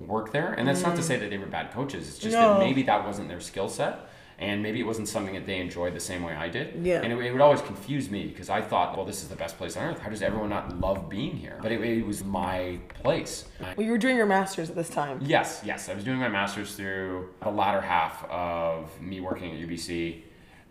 [0.00, 0.52] work there.
[0.52, 2.08] And that's not to say that they were bad coaches.
[2.08, 2.54] It's just No.
[2.54, 4.08] that maybe that wasn't their skill set.
[4.36, 6.84] And maybe it wasn't something that they enjoyed the same way I did.
[6.84, 7.00] Yeah.
[7.02, 9.56] And it, it would always confuse me because I thought, well, this is the best
[9.56, 10.00] place on earth.
[10.00, 11.56] How does everyone not love being here?
[11.62, 13.44] But it, it was my place.
[13.60, 15.20] Well, you were doing your master's at this time.
[15.22, 15.88] Yes, yes.
[15.88, 20.22] I was doing my master's through the latter half of me working at UBC.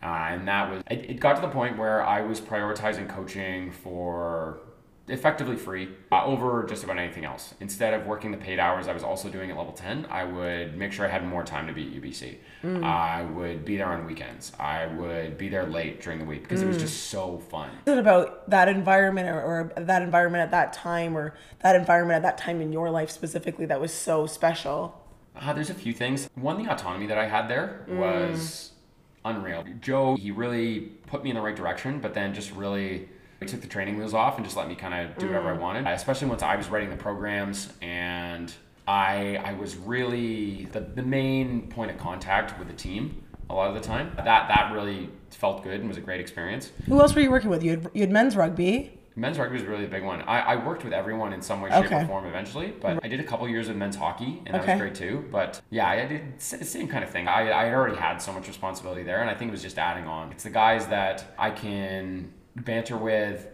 [0.04, 3.72] Uh, and that was, it, it got to the point where I was prioritizing coaching
[3.72, 4.60] for
[5.08, 7.54] effectively free uh, over just about anything else.
[7.60, 10.78] Instead of working the paid hours I was also doing at level 10, I would
[10.78, 12.38] make sure I had more time to be at UBC.
[12.82, 14.54] I would be there on weekends.
[14.58, 17.70] I would be there late during the week because it was just so fun.
[17.86, 22.16] Is it about that environment or, or that environment at that time or that environment
[22.16, 25.02] at that time in your life specifically that was so special?
[25.36, 26.30] Uh, there's a few things.
[26.36, 28.72] One, the autonomy that I had there was
[29.26, 29.66] unreal.
[29.82, 33.10] Joe, he really put me in the right direction, but then just really
[33.46, 35.62] took the training wheels off and just let me kind of do whatever I mm.
[35.62, 35.88] wanted.
[35.88, 38.54] Especially once I was writing the programs and
[38.88, 43.70] I I was really the, the main point of contact with the team a lot
[43.70, 44.12] of the time.
[44.16, 46.72] That that really felt good and was a great experience.
[46.88, 47.64] Who else were you working with?
[47.64, 49.00] You had, you had men's rugby.
[49.16, 50.24] Men's rugby was really a big one.
[50.24, 52.02] I, I worked with everyone in some way, shape, Okay.
[52.02, 54.74] or form eventually, but I did a couple years of men's hockey, and that Okay.
[54.74, 55.26] was great too.
[55.32, 57.28] But yeah, I did the same kind of thing.
[57.28, 59.78] I, I had already had so much responsibility there, and I think it was just
[59.78, 60.32] adding on.
[60.32, 63.48] It's the guys that I can banter with.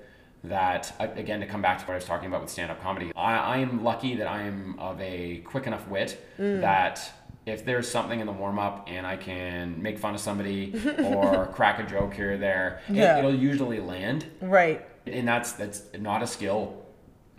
[0.45, 3.35] That again, to come back to what I was talking about with stand-up comedy, I,
[3.35, 6.61] I am lucky that I am of a quick enough wit Mm.
[6.61, 7.11] that
[7.45, 11.79] if there's something in the warm-up and I can make fun of somebody or crack
[11.79, 13.17] a joke here or there, it- Yeah.
[13.17, 14.85] it'll usually land Right.
[15.05, 16.85] and that's that's not a skill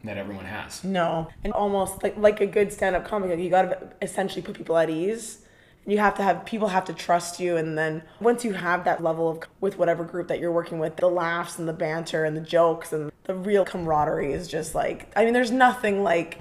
[0.04, 0.84] that everyone has.
[0.84, 1.28] No.
[1.42, 4.90] And almost like like a good stand-up comic, you got to essentially put people at
[4.90, 5.38] ease.
[5.90, 9.02] You have to have people have to trust you and then once you have that
[9.02, 12.36] level of with whatever group that you're working with, the laughs and the banter and
[12.36, 16.38] the jokes and the real camaraderie is just like I mean there's nothing like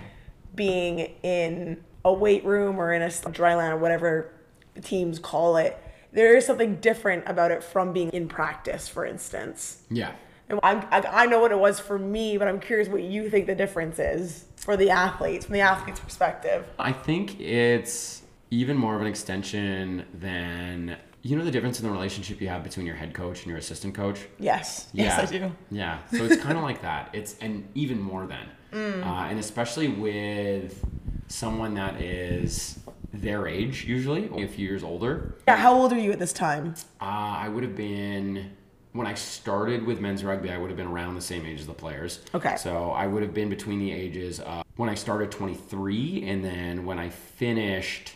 [0.56, 4.34] being in a weight room or in a dry land or whatever
[4.82, 5.82] teams call it.
[6.12, 9.84] There is something different about it from being in practice, for instance.
[9.90, 10.14] Yeah.
[10.50, 13.46] And I, I know what it was for me, but I'm curious what you think
[13.46, 16.66] the difference is for the athletes, from the athlete's perspective.
[16.80, 21.92] I think it's even more of an extension than you know the difference in the
[21.92, 24.20] relationship you have between your head coach and your assistant coach.
[24.40, 24.88] Yes.
[24.94, 25.06] Yeah.
[25.06, 25.52] Yes, I do.
[25.70, 26.00] Yeah.
[26.12, 27.10] So it's kind of like that.
[27.14, 29.04] It's and even more than, Mm.
[29.04, 30.86] uh, and especially with
[31.28, 32.78] someone that is
[33.12, 35.36] their age, usually a few years older.
[35.48, 35.56] Yeah.
[35.58, 36.76] How old are you at this time?
[37.02, 38.52] Uh, I would have been
[38.94, 40.52] when I started with men's rugby.
[40.52, 42.20] I would have been around the same age as the players.
[42.36, 42.56] Okay.
[42.58, 46.86] So I would have been between the ages of when I started 23, and then
[46.86, 48.14] when I finished,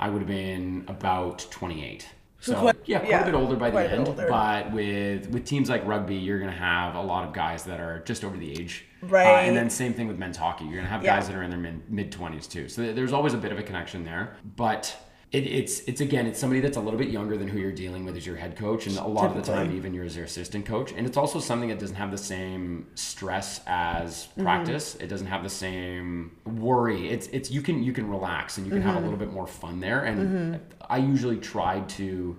[0.00, 2.08] I would have been about 28.
[2.42, 4.14] So quite- yeah, quite yeah, a bit older by the end.
[4.16, 7.98] But with with teams like rugby, you're gonna have a lot of guys that are
[8.06, 8.86] just over the age.
[9.02, 9.26] Uh, Right.
[9.46, 10.64] and then same thing with men's hockey.
[10.64, 11.16] You're gonna have Yeah.
[11.16, 12.66] guys that are in their mid mid 20s too.
[12.70, 14.36] So there's always a bit of a connection there.
[14.56, 14.96] But
[15.32, 18.04] it, it's it's again it's somebody that's a little bit younger than who you're dealing
[18.04, 20.24] with as your head coach, and a lot of the time even you're as their
[20.24, 20.92] assistant coach.
[20.92, 24.42] And it's also something that doesn't have the same stress as Mm-hmm.
[24.42, 24.96] practice.
[24.96, 27.08] It doesn't have the same worry.
[27.08, 29.02] It's it's you can you can relax and you can have Mm-hmm.
[29.04, 30.02] a little bit more fun there.
[30.04, 32.36] And I usually tried to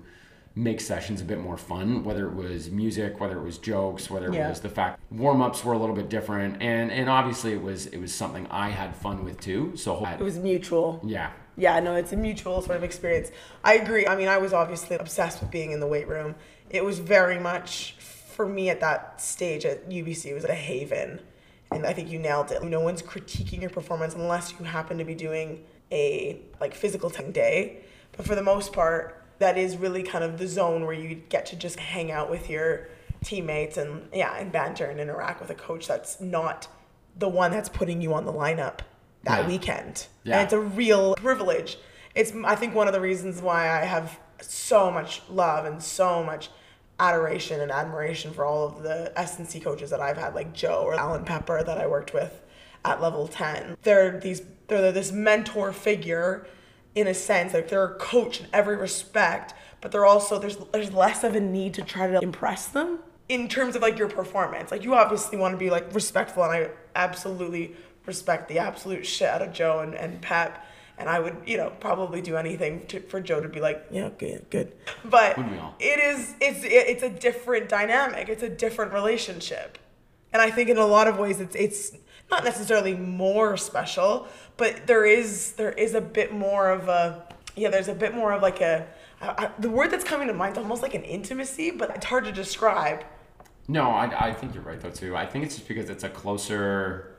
[0.54, 4.28] make sessions a bit more fun, whether it was music, whether it was jokes, whether
[4.28, 4.50] it Yeah.
[4.50, 7.86] was the fact warm ups were a little bit different, and and obviously it was
[7.88, 9.72] it was something I had fun with too.
[9.78, 11.00] So It was mutual.
[11.06, 11.30] yeah,
[11.62, 13.30] Yeah, no, it's a mutual sort of experience.
[13.64, 14.08] I agree.
[14.08, 16.34] I mean, I was obviously obsessed with being in the weight room.
[16.72, 20.26] It was very much for me at that stage at UBC.
[20.26, 21.22] It was a haven,
[21.72, 22.64] and I think you nailed it.
[22.64, 27.32] No one's critiquing your performance unless you happen to be doing a like physical tech
[27.32, 27.84] day.
[28.18, 31.46] But for the most part, that is really kind of the zone where you get
[31.48, 32.88] to just hang out with your
[33.24, 36.68] teammates and yeah, and banter and interact with a coach that's not
[37.16, 38.80] the one that's putting you on the lineup
[39.24, 39.48] that Yeah.
[39.48, 40.08] weekend.
[40.24, 40.36] Yeah.
[40.36, 41.78] And it's a real privilege.
[42.16, 46.24] It's I think one of the reasons why I have so much love and so
[46.24, 46.50] much
[47.00, 50.94] adoration and admiration for all of the S&C coaches that I've had, like Joe or
[50.94, 52.42] Alan Pepper that I worked with
[52.86, 53.78] at level 10.
[53.84, 56.46] They're these they're this mentor figure
[56.96, 60.92] in a sense, like they're a coach in every respect, but they're also there's there's
[60.94, 64.72] less of a need to try to impress them in terms of like your performance.
[64.72, 69.28] Like you obviously want to be like respectful and I absolutely respect the absolute shit
[69.30, 70.66] out of Joe and, and Pep.
[70.98, 74.10] And I would, you know, probably do anything to, for Joe to be like, yeah,
[74.18, 74.74] good, good.
[75.04, 75.76] But Wouldn't we all?
[75.80, 78.30] it is, it's, it's a different dynamic.
[78.30, 79.80] It's a different relationship.
[80.32, 81.92] And I think in a lot of ways, it's, it's
[82.30, 87.70] not necessarily more special, but there is, there is a bit more of a, yeah,
[87.70, 88.88] there's a bit more of like a,
[89.22, 92.06] I, I, the word that's coming to mind is almost like an intimacy, but it's
[92.06, 93.04] hard to describe.
[93.68, 95.16] no, I, I think you're right though too.
[95.16, 97.11] I think it's just because it's a closer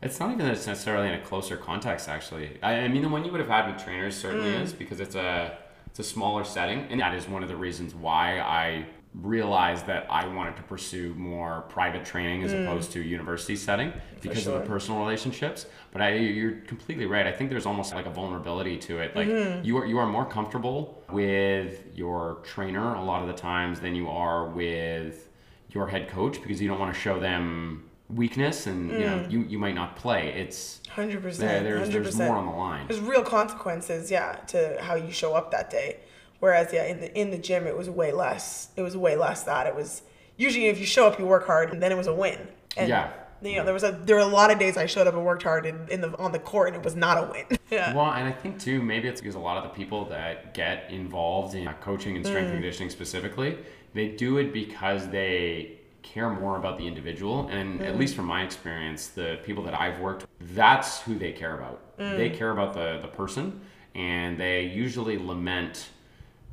[0.00, 2.58] It's not even that it's necessarily in a closer context, actually.
[2.62, 4.62] I, I mean, the one you would have had with trainers certainly Mm.
[4.62, 7.94] is because it's a it's a smaller setting, and that is one of the reasons
[7.94, 13.56] why I realized that I wanted to pursue more private training as opposed to university
[13.56, 14.60] setting because of Mm.
[14.62, 15.66] the personal relationships.
[15.92, 17.26] But I, you're completely right.
[17.26, 19.16] I think there's almost like a vulnerability to it.
[19.16, 19.64] Like Mm-hmm.
[19.64, 23.94] you are you are more comfortable with your trainer a lot of the times than
[23.96, 25.28] you are with
[25.70, 29.30] your head coach because you don't want to show them weakness and you know mm.
[29.30, 30.28] you, you might not play.
[30.28, 31.64] It's Hundred there, percent.
[31.64, 32.86] there's Hundred there's more on the line.
[32.88, 35.98] There's real consequences, yeah, to how you show up that day.
[36.40, 38.68] Whereas, yeah, in the in the gym, it was way less.
[38.76, 39.66] It was way less that.
[39.66, 40.02] It was
[40.36, 42.48] usually if you show up, you work hard, and then it was a win.
[42.76, 43.12] And, Yeah.
[43.40, 45.24] You know, there was a there were a lot of days I showed up and
[45.24, 47.58] worked hard in, in the on the court, and it was not a win.
[47.70, 47.94] yeah.
[47.94, 50.90] Well, and I think too, maybe it's because a lot of the people that get
[50.90, 52.62] involved in uh, coaching and strength and mm.
[52.62, 53.56] conditioning specifically,
[53.94, 55.77] they do it because they
[56.12, 57.48] care more about the individual.
[57.48, 57.98] And at mm.
[57.98, 61.96] least from my experience, the people that I've worked, with, that's who they care about.
[61.98, 62.16] Mm.
[62.16, 63.60] They care about the the person,
[63.94, 65.88] and they usually lament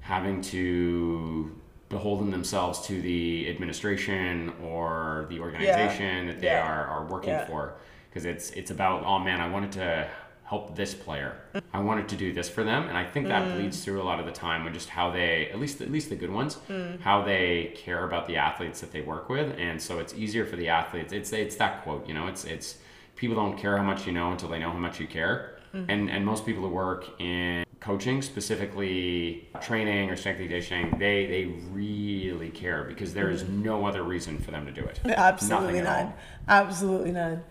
[0.02, 1.52] having to
[1.90, 6.68] beholden themselves to the administration or the organization that they Yeah.
[6.68, 7.46] are, are working Yeah.
[7.46, 7.76] for
[8.10, 10.08] because it's it's about oh man i wanted to
[10.46, 11.34] help this player
[11.74, 13.54] i wanted to do this for them and i think that Mm.
[13.56, 16.10] bleeds through a lot of the time with just how they at least at least
[16.10, 17.02] the good ones Mm.
[17.02, 20.56] how they care about the athletes that they work with and so it's easier for
[20.56, 22.78] the athletes it's it's that quote you know it's it's
[23.16, 25.90] people don't care how much you know until they know how much you care Mm-hmm.
[25.92, 31.26] and and most people who work in coaching specifically training or strength and conditioning they
[31.26, 35.00] they really care because there is no other reason for them to do it.
[35.06, 36.14] Absolutely none.
[36.48, 37.44] Absolutely none.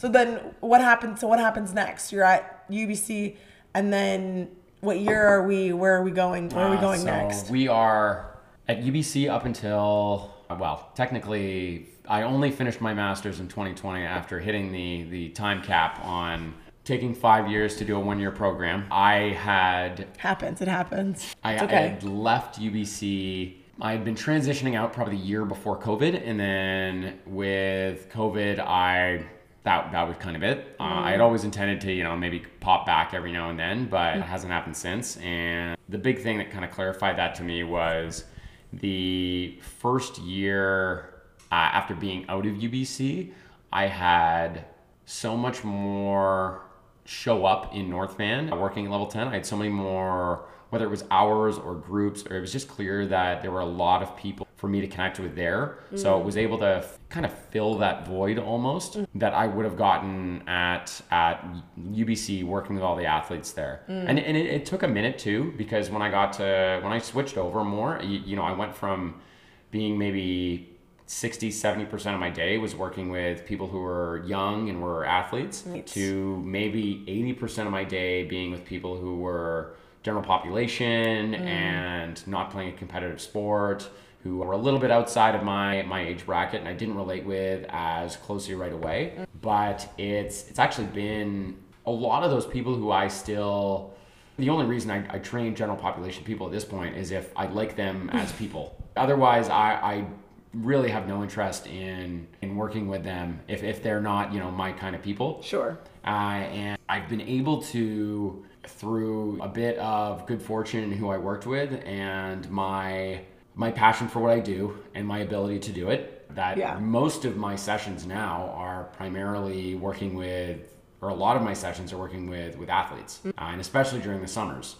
[0.00, 1.20] So then, what happens?
[1.20, 2.10] So what happens next?
[2.10, 3.36] You're at UBC,
[3.74, 4.48] and then
[4.80, 5.74] what year are we?
[5.74, 6.48] Where are we going?
[6.48, 7.50] Where are we Uh, going so next?
[7.50, 14.02] We are at UBC up until well, technically, I only finished my master's in 2020
[14.06, 18.30] after hitting the the time cap on taking five years to do a one year
[18.30, 18.86] program.
[18.90, 20.62] I had happens.
[20.62, 21.36] It happens.
[21.44, 23.52] I, it's I had left UBC.
[23.82, 29.26] I had been transitioning out probably the year before COVID, and then with COVID, I
[29.62, 30.74] that that was kind of it.
[30.80, 33.86] Uh, I had always intended to, you know, maybe pop back every now and then,
[33.86, 35.16] but it hasn't happened since.
[35.18, 38.24] And the big thing that kind of clarified that to me was
[38.72, 43.32] the first year uh, after being out of UBC,
[43.72, 44.64] I had
[45.04, 46.62] so much more
[47.04, 49.28] show up in North Van working at level 10.
[49.28, 52.68] I had so many more, whether it was hours or groups, or it was just
[52.68, 55.78] clear that there were a lot of people for me to connect with there.
[55.94, 56.20] So mm.
[56.20, 59.06] it was able to f- kind of fill that void almost mm.
[59.14, 61.42] that I would have gotten at at
[61.80, 63.80] UBC working with all the athletes there.
[63.88, 64.04] Mm.
[64.06, 66.98] And, and it, it took a minute too, because when I got to, when I
[66.98, 69.22] switched over more, you, you know, I went from
[69.70, 74.82] being maybe 60 70% of my day was working with people who were young and
[74.82, 75.86] were athletes Right.
[75.88, 82.50] to maybe 80% of my day being with people who were general population and not
[82.50, 83.88] playing a competitive sport
[84.22, 87.24] who were a little bit outside of my my age bracket and I didn't relate
[87.24, 91.56] with as closely right away but it's it's actually been
[91.86, 93.94] a lot of those people who I still
[94.40, 97.46] the only reason I, I train general population people at this point is if I
[97.46, 98.76] like them as people.
[98.96, 100.06] Otherwise, I, I
[100.52, 104.50] really have no interest in in working with them if, if they're not you know
[104.50, 105.42] my kind of people.
[105.42, 105.78] Sure.
[106.04, 111.46] Uh, and I've been able to through a bit of good fortune who I worked
[111.46, 113.20] with and my
[113.54, 116.78] my passion for what I do and my ability to do it that Yeah.
[116.78, 120.58] most of my sessions now are primarily working with
[121.02, 124.20] or a lot of my sessions are working with with athletes uh, and especially during
[124.20, 124.76] the summers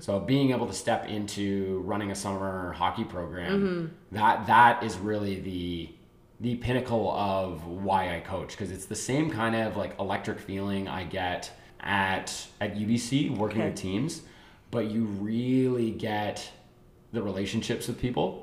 [0.00, 5.40] so being able to step into running a summer hockey program that that is really
[5.40, 5.90] the
[6.40, 10.88] the pinnacle of why I coach because it's the same kind of like electric feeling
[10.88, 13.70] I get at at UBC working Okay.
[13.70, 14.22] with teams
[14.70, 16.50] but you really get
[17.14, 18.40] the relationships with people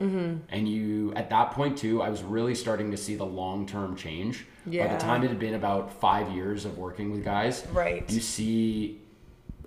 [0.49, 4.45] and you at that point too i was really starting to see the long-term change
[4.65, 4.88] Yeah.
[4.88, 8.10] by the time it had been about five years of working with guys Right.
[8.10, 8.97] you see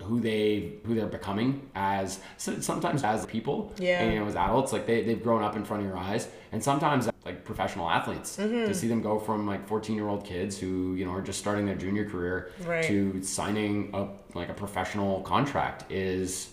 [0.02, 4.00] who they who they're becoming as sometimes as people Yeah.
[4.02, 6.28] and you know as adults like they, they've grown up in front of your eyes
[6.52, 8.66] and sometimes like professional athletes Mm-hmm.
[8.66, 11.38] to see them go from like 14 year old kids who you know are just
[11.38, 12.84] starting their junior career Right.
[12.84, 16.50] to signing up like a professional contract is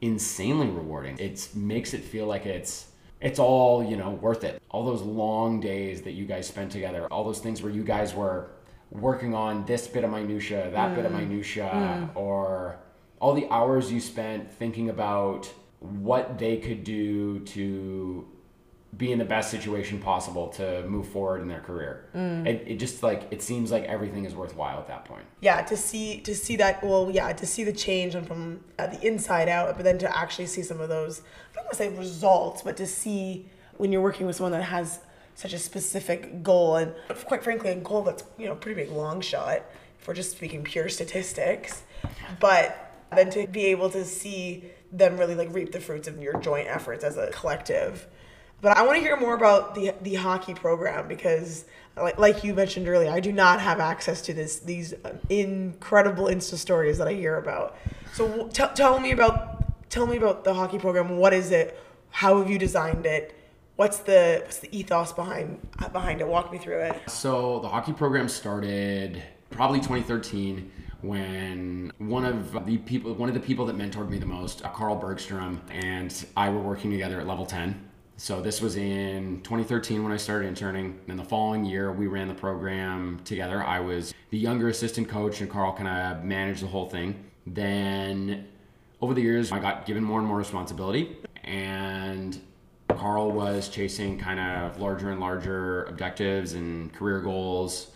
[0.00, 1.18] insanely rewarding.
[1.18, 2.86] It makes it feel like it's
[3.20, 4.62] it's all, you know, worth it.
[4.70, 8.14] All those long days that you guys spent together, all those things where you guys
[8.14, 8.50] were
[8.90, 11.28] working on this bit of minutia, that bit of mm.
[11.28, 12.16] minutia, mm.
[12.16, 12.78] or
[13.20, 18.26] all the hours you spent thinking about what they could do to
[18.96, 22.04] be in the best situation possible to move forward in their career.
[22.12, 25.24] It, it just like it seems like everything is worthwhile at that point.
[25.40, 28.88] yeah to see to see that well yeah to see the change and from uh,
[28.88, 31.22] the inside out but then to actually see some of those
[31.52, 34.62] i don't want to say results but to see when you're working with someone that
[34.64, 34.98] has
[35.36, 36.92] such a specific goal and
[37.26, 39.62] quite frankly a goal that's you know pretty big long shot
[40.00, 41.84] if we're just speaking pure statistics
[42.40, 46.38] but then to be able to see them really like reap the fruits of your
[46.40, 48.06] joint efforts as a collective
[48.60, 51.64] but I want to hear more about the the hockey program because,
[51.96, 54.94] like, like you mentioned earlier, I do not have access to this these
[55.28, 57.76] incredible Insta stories that I hear about.
[58.12, 61.16] So t- tell me about tell me about the hockey program.
[61.16, 61.78] What is it?
[62.10, 63.36] How have you designed it?
[63.76, 66.28] What's the what's the ethos behind behind it?
[66.28, 67.10] Walk me through it.
[67.10, 70.70] So the hockey program started probably 2013
[71.02, 74.68] when one of the people, one of the people that mentored me the most, uh,
[74.68, 77.89] Carl Bergstrom, and I were working together at Level 10.
[78.20, 81.00] So this was in 2013 when I started interning.
[81.08, 83.64] And the following year, we ran the program together.
[83.64, 87.24] I was the younger assistant coach, and Carl kind of managed the whole thing.
[87.46, 88.46] Then
[89.00, 92.38] over the years, I got given more and more responsibility, and
[92.90, 97.92] Carl was chasing kind of larger and larger objectives and career goals,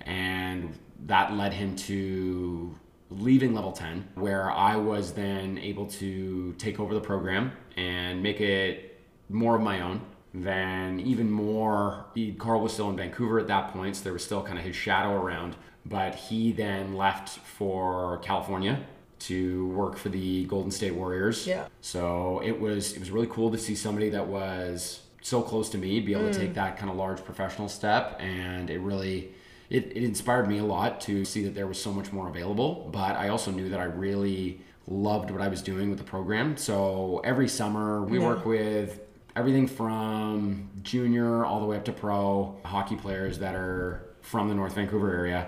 [0.00, 0.76] and
[1.06, 2.76] that led him to
[3.10, 8.40] leaving level 10, where I was then able to take over the program and make
[8.40, 8.87] it
[9.28, 10.00] more of my own.
[10.34, 14.22] than even more, he, Carl was still in Vancouver at that point, so there was
[14.24, 15.56] still kind of his shadow around.
[15.86, 18.84] But he then left for California
[19.20, 21.46] to work for the Golden State Warriors.
[21.46, 21.66] Yeah.
[21.80, 25.78] So it was it was really cool to see somebody that was so close to
[25.78, 26.54] me be able to take mm.
[26.54, 29.30] that kind of large professional step, and it really
[29.70, 32.88] it, it inspired me a lot to see that there was so much more available.
[32.92, 36.56] But I also knew that I really loved what I was doing with the program.
[36.56, 39.00] So every summer we work with
[39.38, 44.54] everything from junior all the way up to pro hockey players that are from the
[44.54, 45.46] North Vancouver area.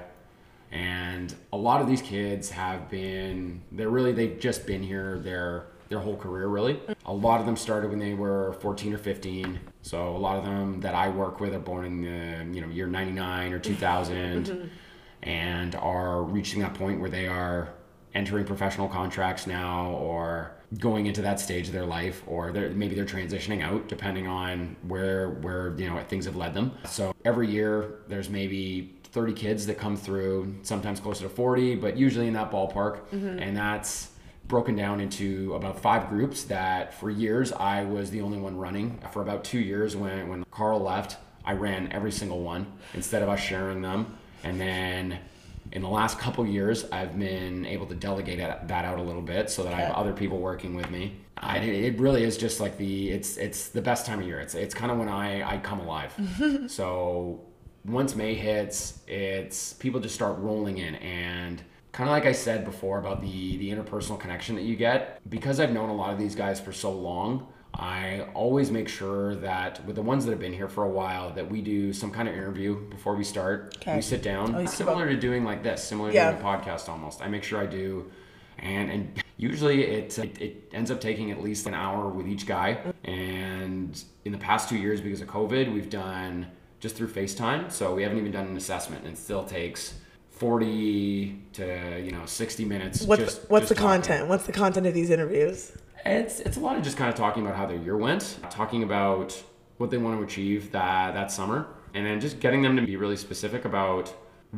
[0.70, 5.66] And a lot of these kids have been they're really they've just been here their
[5.88, 6.80] their whole career really.
[7.06, 9.58] A lot of them started when they were 14 or 15.
[9.82, 12.68] So a lot of them that I work with are born in the you know
[12.68, 14.14] year 99 or 2000
[14.46, 14.68] mm-hmm.
[15.28, 17.74] and are reaching that point where they are
[18.14, 22.94] entering professional contracts now or going into that stage of their life or they're, maybe
[22.94, 26.72] they're transitioning out depending on where where you know things have led them.
[26.86, 31.96] So every year there's maybe 30 kids that come through sometimes closer to 40 but
[31.96, 33.00] usually in that ballpark.
[33.12, 33.38] Mm-hmm.
[33.40, 34.10] And that's
[34.46, 39.00] broken down into about five groups that for years I was the only one running.
[39.12, 43.28] For about two years when when Carl left I ran every single one instead of
[43.28, 44.18] us sharing them.
[44.44, 45.18] And then
[45.72, 49.50] in the last couple years, I've been able to delegate that out a little bit
[49.50, 51.16] so that I have other people working with me.
[51.36, 54.40] I, it really is just like the it's it's the best time of year.
[54.40, 56.14] It's it's kind of when I I come alive.
[56.66, 57.40] so
[57.84, 61.62] once May hits, it's people just start rolling in and
[61.92, 65.60] kind of like I said before about the the interpersonal connection that you get because
[65.60, 67.46] I've known a lot of these guys for so long.
[67.74, 71.30] I always make sure that with the ones that have been here for a while
[71.34, 73.76] that we do some kind of interview before we start.
[73.78, 73.96] Okay.
[73.96, 76.32] We sit down, oh, you similar to doing like this, similar Yeah.
[76.32, 77.22] to a podcast almost.
[77.22, 78.10] I make sure I do,
[78.58, 82.26] and and usually it, uh, it it ends up taking at least an hour with
[82.26, 82.78] each guy.
[83.04, 86.48] And in the past two years, because of COVID, we've done
[86.80, 89.04] just through FaceTime, so we haven't even done an assessment.
[89.04, 89.94] and It still takes.
[90.30, 94.02] 40 to you know 60 minutes What's just, what's just the talking.
[94.02, 94.28] content?
[94.28, 95.70] What's the content of these interviews?
[96.04, 98.82] It's it's a lot of just kind of talking about how their year went, talking
[98.82, 99.42] about
[99.78, 102.96] what they want to achieve that that summer, and then just getting them to be
[102.96, 104.14] really specific about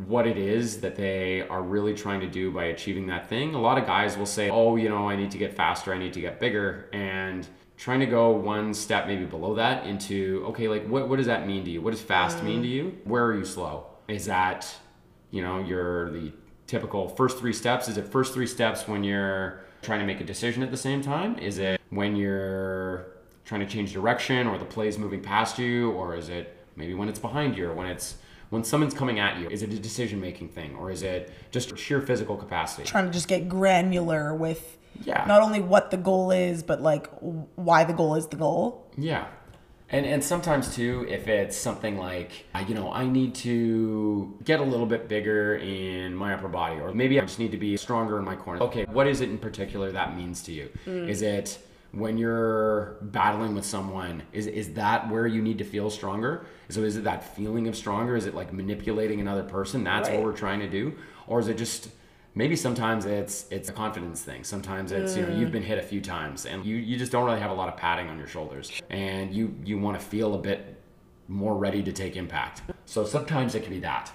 [0.07, 3.55] what it is that they are really trying to do by achieving that thing.
[3.55, 5.99] A lot of guys will say, "Oh, you know, I need to get faster, I
[5.99, 10.68] need to get bigger," and trying to go one step maybe below that into okay,
[10.68, 11.82] like what what does that mean to you?
[11.82, 12.97] What does fast mean to you?
[13.05, 13.86] Where are you slow?
[14.09, 14.72] Is that
[15.30, 16.32] you know your the
[16.66, 20.24] typical first three steps is it first three steps when you're trying to make a
[20.24, 23.07] decision at the same time is it when you're
[23.45, 27.09] trying to change direction or the play's moving past you or is it maybe when
[27.09, 28.16] it's behind you or when it's
[28.51, 31.76] when someone's coming at you is it a decision making thing or is it just
[31.76, 35.24] sheer physical capacity Trying to just get granular with Yeah.
[35.26, 37.09] not only what the goal is, but like
[37.57, 38.87] why the goal is the goal.
[38.97, 39.26] Yeah.
[39.93, 44.62] And, and sometimes too, if it's something like, you know, I need to get a
[44.64, 48.18] little bit bigger in my upper body, or maybe I just need to be stronger
[48.18, 48.62] in my corner.
[48.62, 50.70] Okay, what is it in particular that means to you?
[50.86, 51.09] Mm.
[51.09, 51.59] Is it
[51.93, 56.47] when you're battling with someone, is, is that where you need to feel stronger?
[56.70, 58.16] So is it that feeling of stronger?
[58.16, 59.84] Is it like manipulating another person?
[59.84, 60.16] That's Right.
[60.16, 60.95] what we're trying to do?
[61.26, 61.90] Or is it just
[62.35, 65.53] maybe sometimes it's it's a confidence thing sometimes it's you know you've mm.
[65.53, 67.76] been hit a few times and you, you just don't really have a lot of
[67.76, 70.80] padding on your shoulders and you you want to feel a bit
[71.28, 74.12] more ready to take impact so sometimes it can be that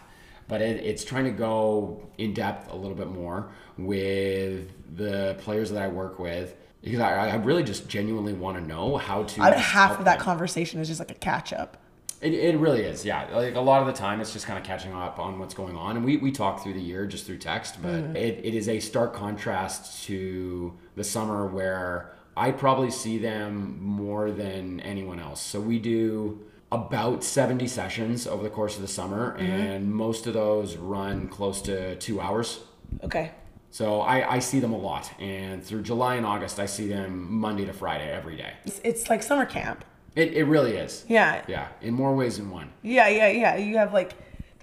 [0.47, 5.69] but it, it's trying to go in depth a little bit more with the players
[5.69, 9.41] that i work with because i, I really just genuinely want to know how to
[9.41, 10.25] I half of that them.
[10.25, 11.77] conversation is just like a catch up.
[12.21, 13.27] It, it really is, yeah.
[13.31, 15.75] Like a lot of the time, it's just kind of catching up on what's going
[15.75, 15.97] on.
[15.97, 18.15] And we, we talk through the year just through text, but mm-hmm.
[18.15, 24.31] it, it is a stark contrast to the summer where I probably see them more
[24.31, 25.41] than anyone else.
[25.41, 29.45] So we do about 70 sessions over the course of the summer, mm-hmm.
[29.45, 32.59] and most of those run close to two hours.
[33.03, 33.31] Okay.
[33.69, 35.11] So I, I see them a lot.
[35.19, 38.53] And through July and August, I see them Monday to Friday every day.
[38.65, 39.85] It's, it's like summer camp.
[40.17, 41.05] It, it really is.
[41.07, 41.43] Yeah.
[41.47, 42.71] Yeah, in more ways than one.
[42.81, 43.55] Yeah, yeah, yeah.
[43.55, 44.13] You have like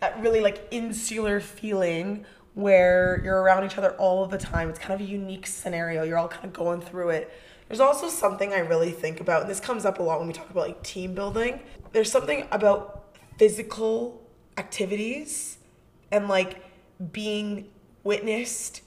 [0.01, 4.69] that really like insular feeling where you're around each other all of the time.
[4.69, 6.03] It's kind of a unique scenario.
[6.03, 7.33] You're all kind of going through it.
[7.69, 10.35] There's also something I really think about, and this comes up a lot when we
[10.35, 11.61] talk about like team building.
[11.93, 13.05] There's something about
[13.39, 14.27] physical
[14.59, 15.59] activities
[16.11, 16.65] and like
[17.13, 17.69] being
[18.03, 18.83] witnessed,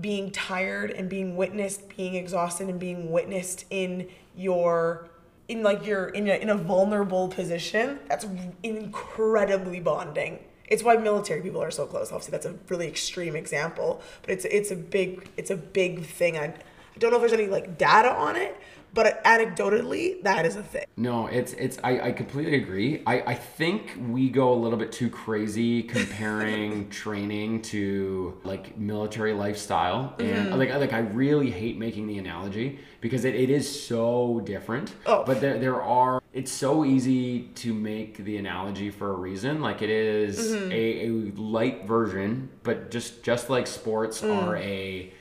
[0.00, 5.10] being tired and being witnessed, being exhausted and being witnessed in your
[5.48, 8.26] in like you're in a, in a vulnerable position that's
[8.62, 10.40] incredibly bonding.
[10.68, 12.10] It's why military people are so close.
[12.10, 16.36] Obviously that's a really extreme example but it's it's a big it's a big thing.
[16.36, 16.54] I,
[16.96, 18.56] I don't know if there's any like data on it
[18.96, 23.02] but anecdotally that is a thing No, it's it's I, I completely agree.
[23.06, 29.34] I, I think we go a little bit too crazy comparing training to like military
[29.34, 30.14] lifestyle.
[30.18, 30.58] And mm-hmm.
[30.58, 34.94] like like I really hate making the analogy because it, it is so different.
[35.04, 35.22] Oh.
[35.24, 39.60] But there there are it's so easy to make the analogy for a reason.
[39.60, 40.72] Like it is mm-hmm.
[40.72, 44.34] a, a light version, but just just like sports mm.
[44.34, 45.12] are a a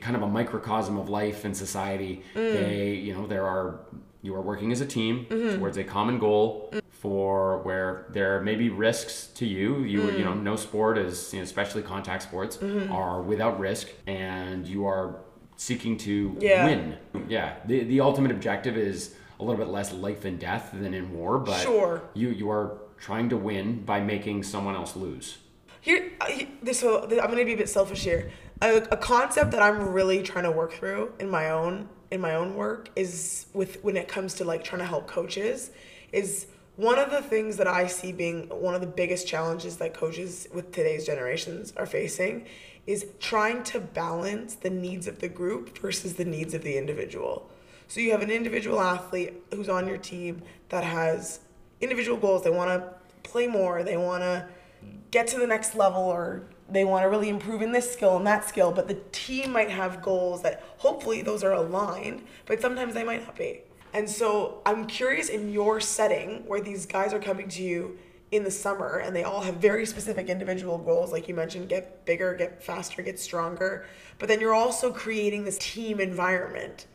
[0.00, 2.22] kind of a microcosm of life and society.
[2.34, 2.52] Mm.
[2.52, 3.80] They, you know, there are
[4.22, 5.58] you are working as a team mm-hmm.
[5.58, 9.80] towards a common goal for where there may be risks to you.
[9.80, 10.24] You you mm.
[10.24, 12.90] know, no sport is, you know, especially contact sports mm-hmm.
[12.90, 15.20] are without risk, and you are
[15.56, 16.64] seeking to Yeah.
[16.64, 16.96] win.
[17.28, 21.12] Yeah, the the ultimate objective is a little bit less life and death than in
[21.12, 22.02] war, but Sure.
[22.14, 25.38] you you are trying to win by making someone else lose.
[25.80, 26.28] Here, uh,
[26.62, 28.30] this I'm gonna be a bit selfish here.
[28.62, 32.36] A, a concept that I'm really trying to work through in my own in my
[32.36, 35.70] own work is with when it comes to like trying to help coaches
[36.12, 36.46] is
[36.76, 40.48] one of the things that I see being one of the biggest challenges that coaches
[40.52, 42.46] with today's generations are facing
[42.86, 47.50] is trying to balance the needs of the group versus the needs of the individual.
[47.88, 51.40] So you have an individual athlete who's on your team that has
[51.80, 52.42] individual goals.
[52.42, 53.82] They want to play more.
[53.82, 54.48] They want to
[55.10, 58.26] get to the next level or they want to really improve in this skill and
[58.26, 62.94] that skill but the team might have goals that hopefully those are aligned but sometimes
[62.94, 63.60] they might not be.
[63.92, 67.98] And so i'm curious in your setting where these guys are coming to you
[68.30, 72.04] in the summer and they all have very specific individual goals like you mentioned get
[72.04, 73.86] bigger get faster get stronger
[74.18, 76.86] but then you're also creating this team environment.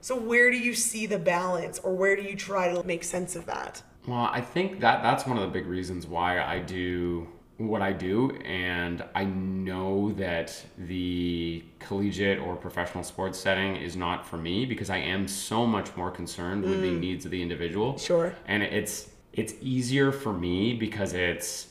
[0.00, 3.36] So where do you see the balance or where do you try to make sense
[3.36, 3.82] of that?
[4.06, 7.28] Well, I think that that's one of the big reasons why I do
[7.66, 14.26] what I do, and I know that the collegiate or professional sports setting is not
[14.26, 17.00] for me because I am so much more concerned with the mm.
[17.00, 17.98] needs of the individual.
[17.98, 18.34] Sure.
[18.46, 21.68] And it's it's easier for me because it's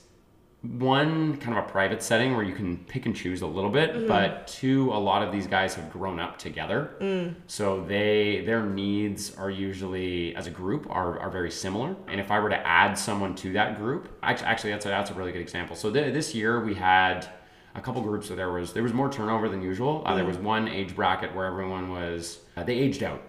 [0.64, 4.08] one kind of a private setting where you can pick and choose a little bit
[4.08, 7.34] but two a lot of these guys have grown up together.
[7.48, 11.96] So they their needs are usually as a group are, are very similar.
[12.08, 15.10] And if i were to add someone to that group actually, actually that's a, that's
[15.10, 15.76] a really good example.
[15.76, 17.28] So th- this year we had
[17.74, 18.30] a couple groups.
[18.30, 20.04] Where there was there was more turnover than usual.
[20.06, 23.22] Uh, there was one age bracket where everyone was uh, they aged out.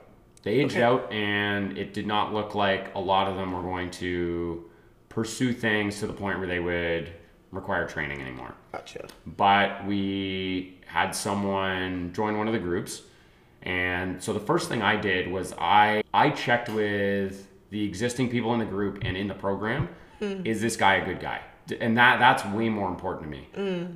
[0.42, 0.82] They aged Okay.
[0.82, 4.68] out and it did not look like a lot of them were going to
[5.08, 7.12] pursue things to the point where they would
[7.52, 8.54] require training anymore.
[8.72, 13.02] gotcha But we had someone join one of the groups.
[13.62, 18.52] And so the first thing I did was I I checked with the existing people
[18.54, 19.88] in the group and in the program,
[20.20, 21.40] is this guy a good guy?
[21.80, 23.48] And that that's way more important to me.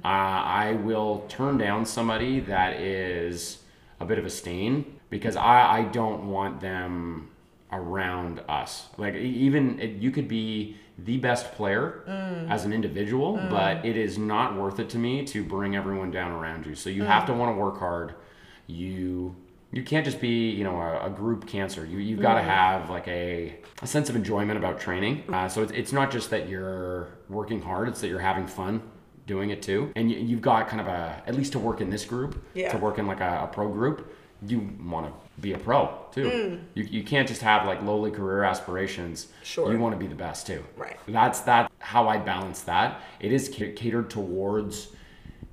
[0.05, 3.59] Uh, I will turn down somebody that is
[3.99, 7.31] a bit of a stain because I, I don't want them
[7.73, 8.87] around us.
[8.99, 12.51] Like even it, you could be the best player mm.
[12.51, 13.51] as an individual, mm.
[13.51, 16.75] but it is not worth it to me to bring everyone down around you.
[16.75, 17.39] So you have to mm.
[17.39, 18.15] want to work hard.
[18.67, 19.37] You
[19.73, 21.85] you can't just be you know a, a group cancer.
[21.85, 25.25] You you've got to have like a a sense of enjoyment about training.
[25.29, 28.83] Uh, so it's, it's not just that you're working hard; it's that you're having fun
[29.27, 31.91] doing it too, and you, you've got kind of a at least to work in
[31.91, 32.71] this group, Yeah.
[32.71, 34.16] to work in like a, a pro group,
[34.47, 36.31] you want to be a pro too.
[36.31, 36.61] Mm.
[36.75, 39.29] You, you can't just have like lowly career aspirations.
[39.43, 39.73] Sure.
[39.73, 40.65] You want to be the best too.
[40.77, 40.99] Right.
[41.09, 43.01] That's that how I balance that.
[43.21, 44.89] It is catered towards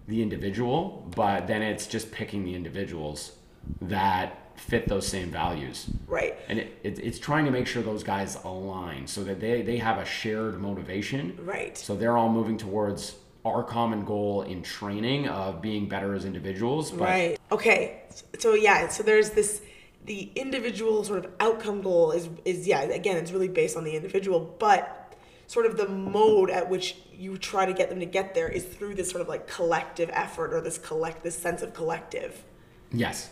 [0.08, 3.34] the individual, but then it's just picking the individuals
[3.82, 5.90] that fit those same values.
[6.08, 6.38] Right.
[6.48, 9.78] And it, it, it's trying to make sure those guys align so that they, they
[9.78, 11.38] have a shared motivation.
[11.42, 11.78] Right.
[11.78, 13.16] So they're all moving towards
[13.46, 16.92] our common goal in training of being better as individuals.
[16.92, 17.40] But Right.
[17.52, 18.04] Okay.
[18.40, 19.62] So yeah, so there's this
[20.06, 23.96] the individual sort of outcome goal is is yeah, again, it's really based on the
[23.96, 25.16] individual, but
[25.48, 28.64] sort of the mode at which you try to get them to get there is
[28.64, 32.44] through this sort of like collective effort or this collect this sense of collective.
[32.92, 33.30] Yes.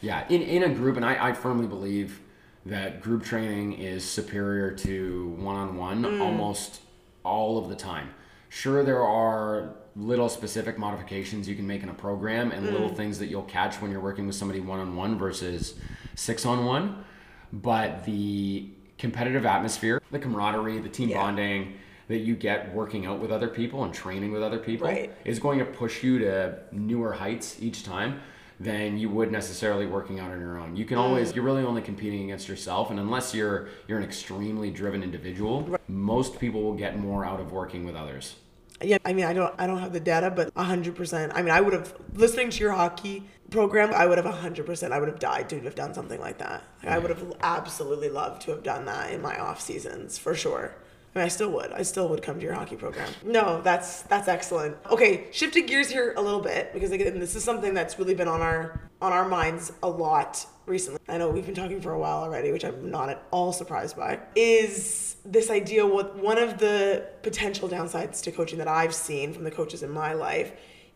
[0.00, 0.26] Yeah.
[0.28, 2.20] In, in a group, and I, I firmly believe
[2.66, 6.80] that group training is superior to one on one almost
[7.24, 8.14] all of the time.
[8.54, 12.96] Sure, there are little specific modifications you can make in a program and little mm.
[12.96, 15.74] things that you'll catch when you're working with somebody one on one versus
[16.14, 17.04] six on one.
[17.52, 21.16] But the competitive atmosphere, the camaraderie, the team Yeah.
[21.16, 21.74] bonding
[22.06, 25.12] that you get working out with other people and training with other people Right.
[25.24, 28.20] is going to push you to newer heights each time
[28.60, 30.76] than you would necessarily working out on your own.
[30.76, 31.34] You can always mm.
[31.34, 36.38] you're really only competing against yourself and unless you're you're an extremely driven individual, most
[36.38, 38.36] people will get more out of working with others.
[38.82, 41.32] Yeah, I mean, I don't, I don't have the data, but hundred percent.
[41.34, 43.92] I mean, I would have listening to your hockey program.
[43.94, 44.92] I would have hundred percent.
[44.92, 46.64] I would have died to have done something like that.
[46.82, 50.34] Like, I would have absolutely loved to have done that in my off seasons for
[50.34, 50.74] sure.
[51.14, 51.72] I mean, I still would.
[51.72, 53.08] I still would come to your hockey program.
[53.24, 54.76] No, that's that's excellent.
[54.90, 58.28] Okay, shifting gears here a little bit because again, this is something that's really been
[58.28, 61.00] on our on our minds a lot recently.
[61.08, 63.96] I know we've been talking for a while already, which I'm not at all surprised
[63.96, 64.20] by.
[64.34, 69.44] Is this idea what one of the potential downsides to coaching that I've seen from
[69.44, 70.52] the coaches in my life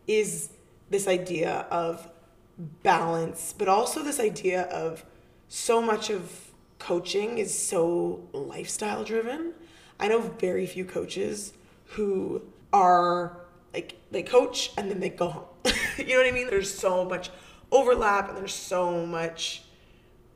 [0.07, 0.49] is
[0.89, 2.09] this idea of
[2.83, 5.05] balance, but also this idea of
[5.47, 9.53] so much of coaching is so lifestyle driven.
[9.99, 11.53] I know very few coaches
[11.85, 12.41] who
[12.71, 13.41] are
[13.73, 15.45] like they coach and then they go home.
[15.97, 16.47] you know what I mean?
[16.47, 17.29] There's so much
[17.71, 19.63] overlap and there's so much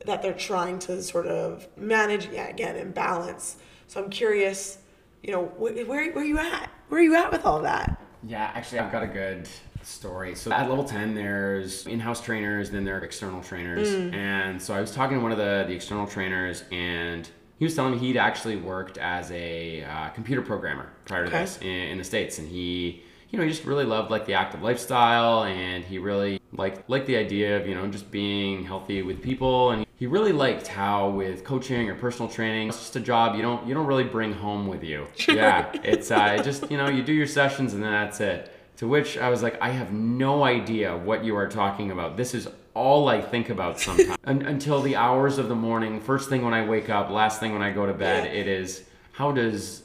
[0.06, 3.56] that they're trying to sort of manage yeah again and balance.
[3.86, 4.78] So I'm curious,
[5.22, 6.70] you know, wh- where where are you at?
[6.88, 8.00] Where are you at with all that?
[8.26, 9.48] Yeah, actually, I've got a good
[9.82, 10.34] story.
[10.34, 13.92] So at level 10, there's in-house trainers, then there are external trainers.
[13.92, 17.28] And so I was talking to one of the, the external trainers, and
[17.58, 21.40] he was telling me he'd actually worked as a uh, computer programmer prior to Okay.
[21.40, 22.38] this in, in the States.
[22.38, 26.40] And he, you know, he just really loved like the active lifestyle, and he really
[26.56, 29.70] liked, liked the idea of, you know, just being healthy with people.
[29.70, 33.42] And he really liked how with coaching or personal training, it's just a job you
[33.42, 35.06] don't, you don't really bring home with you.
[35.28, 38.50] Yeah, it's uh, just, you know, you do your sessions and then that's it.
[38.78, 42.16] To which I was like, I have no idea what you are talking about.
[42.16, 44.18] This is all I think about sometimes.
[44.24, 47.52] Un- until the hours of the morning, first thing when I wake up, last thing
[47.52, 49.82] when I go to bed, it is how does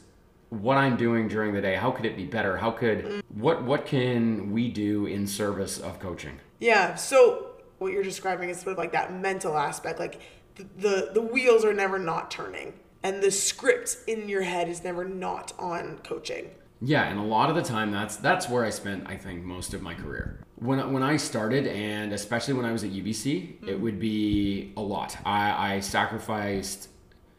[0.49, 2.57] what I'm doing during the day, how could it be better?
[2.57, 6.39] How could what what can we do in service of coaching?
[6.60, 6.95] Yeah.
[6.95, 9.99] So what you're describing is sort of like that mental aspect.
[9.99, 10.22] Like
[10.55, 14.84] the the, the wheels are never not turning, and the script in your head is
[14.84, 16.51] never not on coaching.
[16.82, 19.74] Yeah, and a lot of the time that's that's where I spent I think most
[19.74, 20.41] of my career.
[20.55, 23.80] When when I started and especially when I was at UBC, it mm.
[23.80, 25.18] would be a lot.
[25.26, 26.89] I, I sacrificed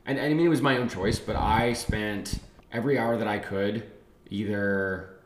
[0.04, 2.38] and, and I mean it was my own choice, but I spent
[2.72, 3.90] every hour that I could
[4.28, 5.20] either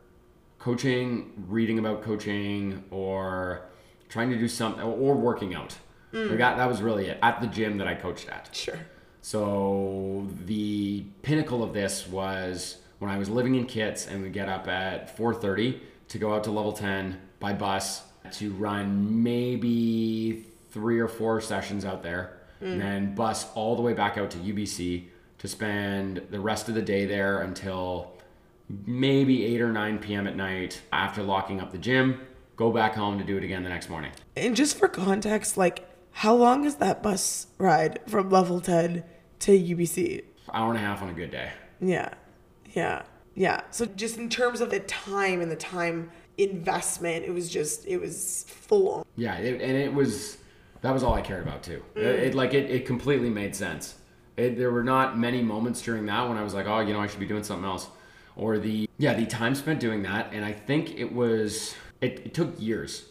[0.59, 3.69] coaching, reading about coaching or
[4.09, 5.77] trying to do something or working out.
[6.13, 6.31] Mm.
[6.31, 8.51] Like that, that was really it at the gym that I coached at.
[8.53, 8.79] Sure.
[9.23, 14.49] So the pinnacle of this was when I was living in Kits and we get
[14.49, 18.03] up at 4:30 to go out to level 10 by bus
[18.33, 22.73] to run maybe three or four sessions out there mm.
[22.73, 25.05] and then bus all the way back out to UBC
[25.39, 28.15] to spend the rest of the day there until
[28.87, 30.27] maybe 8 or 9 p.m.
[30.27, 32.21] at night after locking up the gym,
[32.57, 34.13] go back home to do it again the next morning.
[34.37, 39.05] And just for context, like how long is that bus ride from level ten
[39.41, 40.25] to UBC?
[40.53, 41.51] Hour and a half on a good day.
[41.81, 42.15] Yeah.
[42.73, 43.03] Yeah.
[43.35, 43.63] Yeah.
[43.71, 48.01] So just in terms of the time and the time investment, it was just it
[48.01, 49.05] was full on.
[49.17, 50.39] Yeah, it, and it was
[50.83, 51.83] that was all I cared about too.
[51.95, 52.37] It, it mm.
[52.37, 53.97] like it, it completely made sense.
[54.37, 57.01] It, there were not many moments during that when I was like, oh, you know,
[57.01, 57.89] I should be doing something else.
[58.37, 62.35] Or the yeah, the time spent doing that, and I think it was it, it
[62.35, 63.07] took years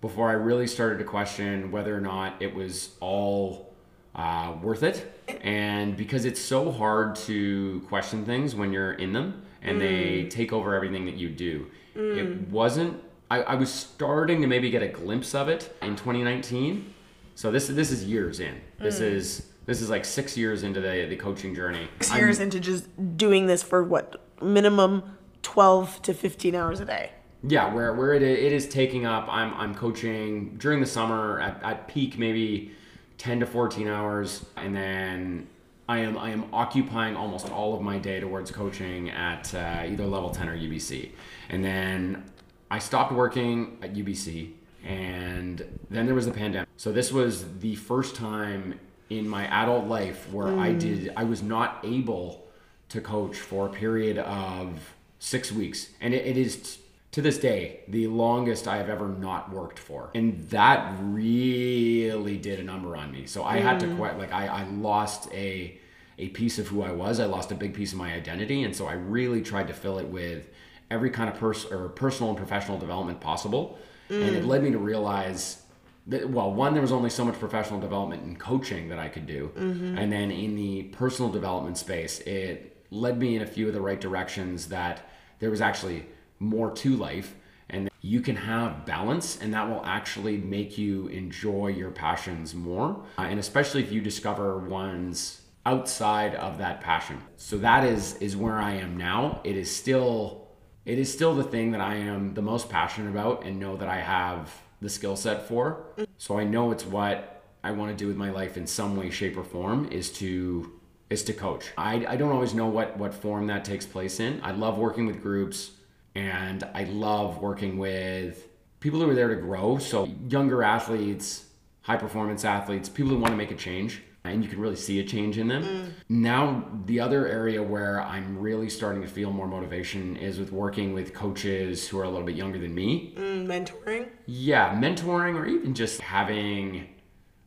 [0.00, 3.74] before I really started to question whether or not it was all
[4.14, 5.12] uh, worth it.
[5.42, 10.30] And because it's so hard to question things when you're in them and they mm.
[10.30, 11.66] take over everything that you do.
[11.94, 12.48] It mm.
[12.50, 13.02] wasn't.
[13.30, 16.94] I, I was starting to maybe get a glimpse of it in 2019.
[17.34, 18.60] So this this is years in.
[18.78, 19.12] This mm.
[19.12, 21.88] is this is like six years into the the coaching journey.
[22.00, 26.84] 6 I'm- years into just doing this for what minimum 12 to 15 hours a
[26.84, 27.12] day.
[27.46, 29.28] Yeah, where where it, it is taking up.
[29.28, 32.72] I'm I'm coaching during the summer at, at peak maybe
[33.16, 35.46] ten to fourteen hours, and then
[35.88, 40.04] I am I am occupying almost all of my day towards coaching at uh, either
[40.04, 41.10] level ten or UBC,
[41.48, 42.24] and then
[42.72, 46.68] I stopped working at UBC, and then there was the pandemic.
[46.76, 48.80] So this was the first time
[49.10, 52.47] in my adult life where I did I was not able
[52.88, 56.78] to coach for a period of six weeks, and it, it is
[57.10, 62.60] to this day the longest I have ever not worked for, and that really did
[62.60, 63.26] a number on me.
[63.26, 63.96] So I had to mm.
[63.96, 64.18] quit.
[64.18, 65.78] Like I, I lost a
[66.18, 67.20] a piece of who I was.
[67.20, 69.98] I lost a big piece of my identity, and so I really tried to fill
[69.98, 70.48] it with
[70.90, 73.78] every kind of pers- or personal and professional development possible,
[74.08, 74.46] and it mm.
[74.46, 75.62] led me to realize
[76.08, 79.26] that, well, one, there was only so much professional development and coaching that I could
[79.26, 79.52] do.
[79.54, 79.98] Mm-hmm.
[79.98, 83.80] And then in the personal development space, it led me in a few of the
[83.80, 85.08] right directions that
[85.38, 86.06] there was actually
[86.38, 87.34] more to life
[87.68, 93.04] and you can have balance and that will actually make you enjoy your passions more.
[93.18, 97.20] Uh, and especially if you discover ones outside of that passion.
[97.36, 99.40] So that is is where I am now.
[99.44, 100.48] It is still
[100.86, 103.88] it is still the thing that I am the most passionate about and know that
[103.88, 105.84] I have the skill set for.
[106.16, 109.10] So I know it's what I want to do with my life in some way,
[109.10, 110.77] shape, or form is to
[111.10, 111.72] is to coach.
[111.76, 114.40] I, I don't always know what what form that takes place in.
[114.42, 115.72] I love working with groups
[116.14, 118.48] and I love working with
[118.80, 119.78] people who are there to grow.
[119.78, 121.46] So younger athletes,
[121.82, 124.98] high performance athletes, people who want to make a change and you can really see
[125.00, 125.94] a change in them.
[126.08, 130.92] Now, the other area where I'm really starting to feel more motivation is with working
[130.92, 133.14] with coaches who are a little bit younger than me.
[133.16, 134.08] Mm, mentoring.
[134.26, 136.88] Yeah, mentoring or even just having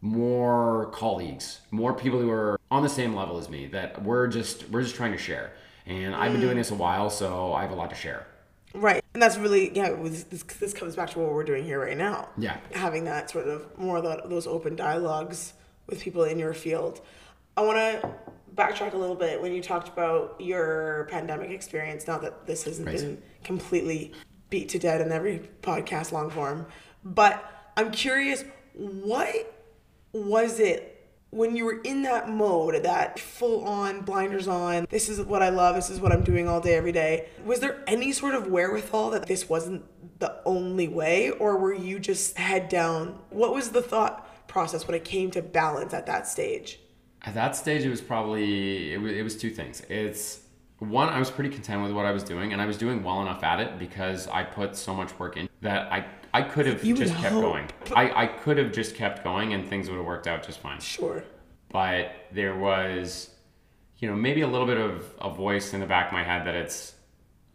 [0.01, 4.67] more colleagues, more people who are on the same level as me that we're just
[4.69, 5.51] we're just trying to share.
[5.86, 8.26] And I've been doing this a while, so I have a lot to share.
[8.74, 9.03] Right.
[9.13, 11.97] And that's really, yeah, with- this, this comes back to what we're doing here right
[11.97, 12.30] now.
[12.38, 12.57] Yeah.
[12.74, 15.53] Having that sort of more of the, those open dialogues
[15.88, 17.01] with people in your field.
[17.57, 18.09] I want to
[18.55, 22.07] backtrack a little bit when you talked about your pandemic experience.
[22.07, 22.97] Now that this hasn't Right.
[22.97, 24.13] been completely
[24.49, 26.65] beat to death in every podcast long form,
[27.03, 27.43] but
[27.76, 29.51] I'm curious, what
[30.13, 30.90] was it
[31.32, 35.49] when you were in that mode, that full on blinders on, this is what I
[35.49, 37.29] love, this is what I'm doing all day, every day?
[37.45, 39.86] Was there any sort of wherewithal that this wasn't
[40.19, 43.19] the only way, or were you just head down?
[43.29, 46.79] What was the thought process when it came to balance at that stage?
[47.23, 49.82] At that stage, it was probably it was, it was two things.
[49.89, 50.41] It's
[50.79, 53.21] one, I was pretty content with what I was doing, and I was doing well
[53.21, 56.84] enough at it because I put so much work in that I I could have
[56.84, 57.41] You just kept hope.
[57.41, 57.69] going.
[57.95, 60.79] I, I could have just kept going, and things would have worked out just fine.
[60.79, 61.23] Sure.
[61.69, 63.29] But there was,
[63.99, 66.45] you know, maybe a little bit of a voice in the back of my head
[66.47, 66.93] that it's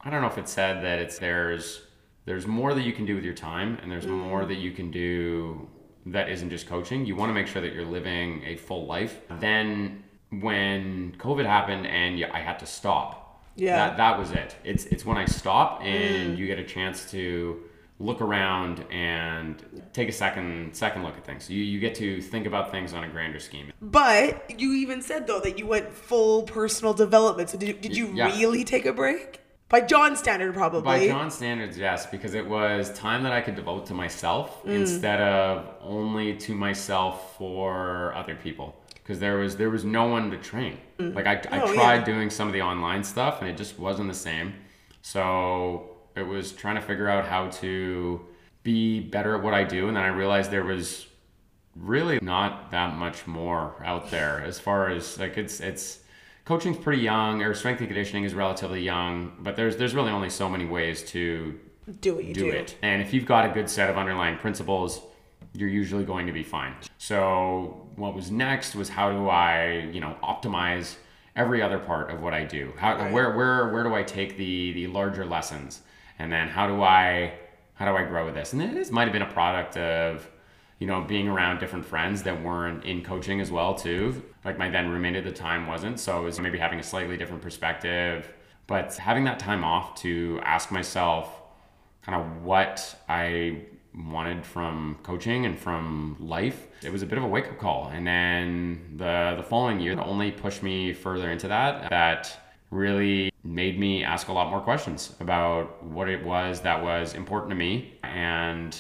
[0.01, 1.83] I don't know if it said that it's there's
[2.27, 4.29] there's more that you can do with your time, and there's mm-hmm.
[4.29, 5.68] more that you can do
[6.07, 7.05] that isn't just coaching.
[7.05, 9.20] You want to make sure that you're living a full life.
[9.29, 9.41] Uh-huh.
[9.41, 13.77] Then when COVID happened and I had to stop, Yeah.
[13.77, 14.57] that, that was it.
[14.64, 16.39] It's it's when I stop and mm.
[16.39, 17.62] you get a chance to
[17.99, 21.49] look around and take a second second look at things.
[21.49, 23.73] You you get to think about things on a grander scheme.
[23.81, 27.51] But you even said though that you went full personal development.
[27.51, 28.27] So did, did you Yeah.
[28.37, 29.41] really take a break?
[29.69, 30.83] By Jon's standard, probably.
[30.83, 34.75] By Jon standards, yes, because it was time that I could devote to myself Mm.
[34.77, 38.77] instead of only to myself for other people.
[38.95, 40.79] Because there was there was no one to train.
[40.99, 42.05] Like I, I Oh, tried yeah.
[42.05, 44.55] doing some of the online stuff and it just wasn't the same.
[45.03, 48.21] So it was trying to figure out how to
[48.62, 51.07] be better at what I do, and then I realized there was
[51.77, 56.01] really not that much more out there as far as like it's it's
[56.47, 60.31] coaching's pretty young or strength and conditioning is relatively young but there's there's really only
[60.31, 61.61] so many ways to
[62.01, 62.51] do what you do do.
[62.51, 65.03] it and if you've got a good set of underlying principles
[65.53, 70.01] you're usually going to be fine so what was next was how do i you
[70.01, 70.95] know optimize
[71.37, 73.12] every other part of what i do how Right.
[73.12, 75.83] where where where do i take the the larger lessons
[76.19, 77.33] and then how do i
[77.75, 80.29] how do i grow with this and this might have been a product of
[80.79, 84.23] you know, being around different friends that weren't in coaching as well too.
[84.45, 87.17] Like my then roommate at the time wasn't, so it was maybe having a slightly
[87.17, 88.31] different perspective.
[88.67, 91.43] But having that time off to ask myself
[92.03, 93.62] kind of what I
[93.95, 97.89] wanted from coaching and from life, it was a bit of a wake up call.
[97.89, 101.89] And then the the following year only pushed me further into that.
[101.89, 102.39] That
[102.71, 107.51] really made me ask a lot more questions about what it was that was important
[107.51, 108.77] to me and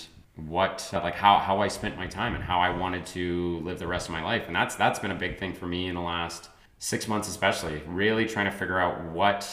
[0.46, 3.86] what like how, how I spent my time and how I wanted to live the
[3.86, 4.46] rest of my life.
[4.46, 7.82] And that's that's been a big thing for me in the last six months especially.
[7.86, 9.48] Really trying to figure out what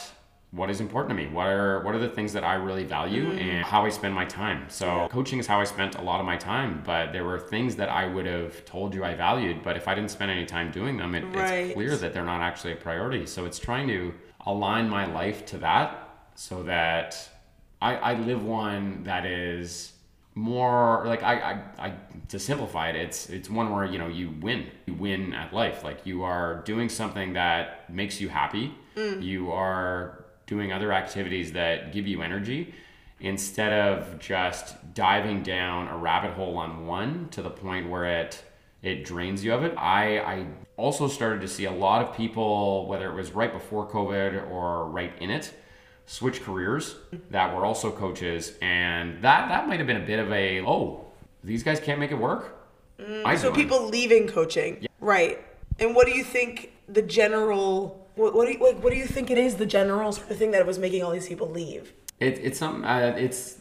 [0.54, 3.32] what is important to me what are what are the things that i really value
[3.32, 3.42] mm.
[3.42, 5.08] and how i spend my time so yeah.
[5.08, 7.90] coaching is how i spent a lot of my time but there were things that
[7.90, 10.96] i would have told you i valued but if i didn't spend any time doing
[10.96, 11.54] them it, right.
[11.54, 14.14] it's clear that they're not actually a priority so it's trying to
[14.46, 17.30] align my life to that so that
[17.82, 19.92] i, I live one that is
[20.36, 21.94] more like I, I I
[22.30, 25.84] to simplify it it's it's one where you know you win you win at life
[25.84, 29.22] like you are doing something that makes you happy mm.
[29.22, 32.74] you are doing other activities that give you energy
[33.20, 38.44] instead of just diving down a rabbit hole on one to the point where it
[38.84, 39.74] it drains you of it.
[39.78, 40.46] I, I
[40.78, 44.88] also started to see a lot of people, whether it was right before COVID or
[44.90, 45.54] right in it,
[46.06, 46.96] switch careers
[47.30, 51.06] that were also coaches, and that that might have been a bit of a oh,
[51.44, 52.60] these guys can't make it work.
[53.00, 54.88] Mm, so people leaving coaching, yeah.
[55.00, 55.44] right?
[55.80, 58.84] And what do you think the general what, what do you like?
[58.84, 59.56] What do you think it is?
[59.56, 61.94] The general sort of thing that was making all these people leave.
[62.20, 62.84] It, it's some.
[62.86, 63.58] Uh, it's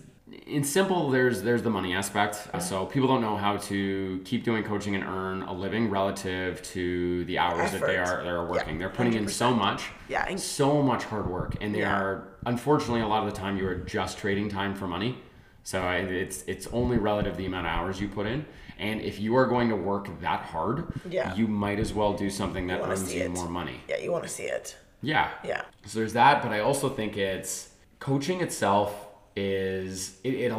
[0.47, 1.11] in simple.
[1.11, 2.49] There's there's the money aspect.
[2.53, 6.63] Uh, so people don't know how to keep doing coaching and earn a living relative
[6.63, 7.81] to the hours Effort.
[7.81, 8.75] that they are they're working.
[8.75, 9.17] Yeah, They're putting 100%.
[9.17, 9.91] in so much.
[10.09, 10.35] Yeah.
[10.37, 11.99] So much hard work, and they yeah.
[11.99, 15.19] are unfortunately a lot of the time you are just trading time for money.
[15.65, 18.45] So it's it's only relative the amount of hours you put in.
[18.79, 21.35] And if you are going to work that hard, yeah.
[21.37, 23.31] you might as well do something that you earns you it.
[23.31, 23.81] more money.
[23.89, 24.77] Yeah, you want to see it.
[25.03, 25.31] Yeah.
[25.45, 25.63] Yeah.
[25.87, 27.69] So there's that, but I also think it's
[28.01, 30.53] coaching itself is it it,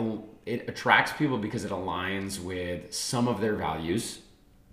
[0.46, 4.20] it attracts people because it aligns with some of their values.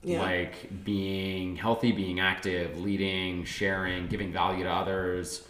[0.03, 0.23] Yeah.
[0.23, 5.47] Like being healthy, being active, leading, sharing, giving value to others,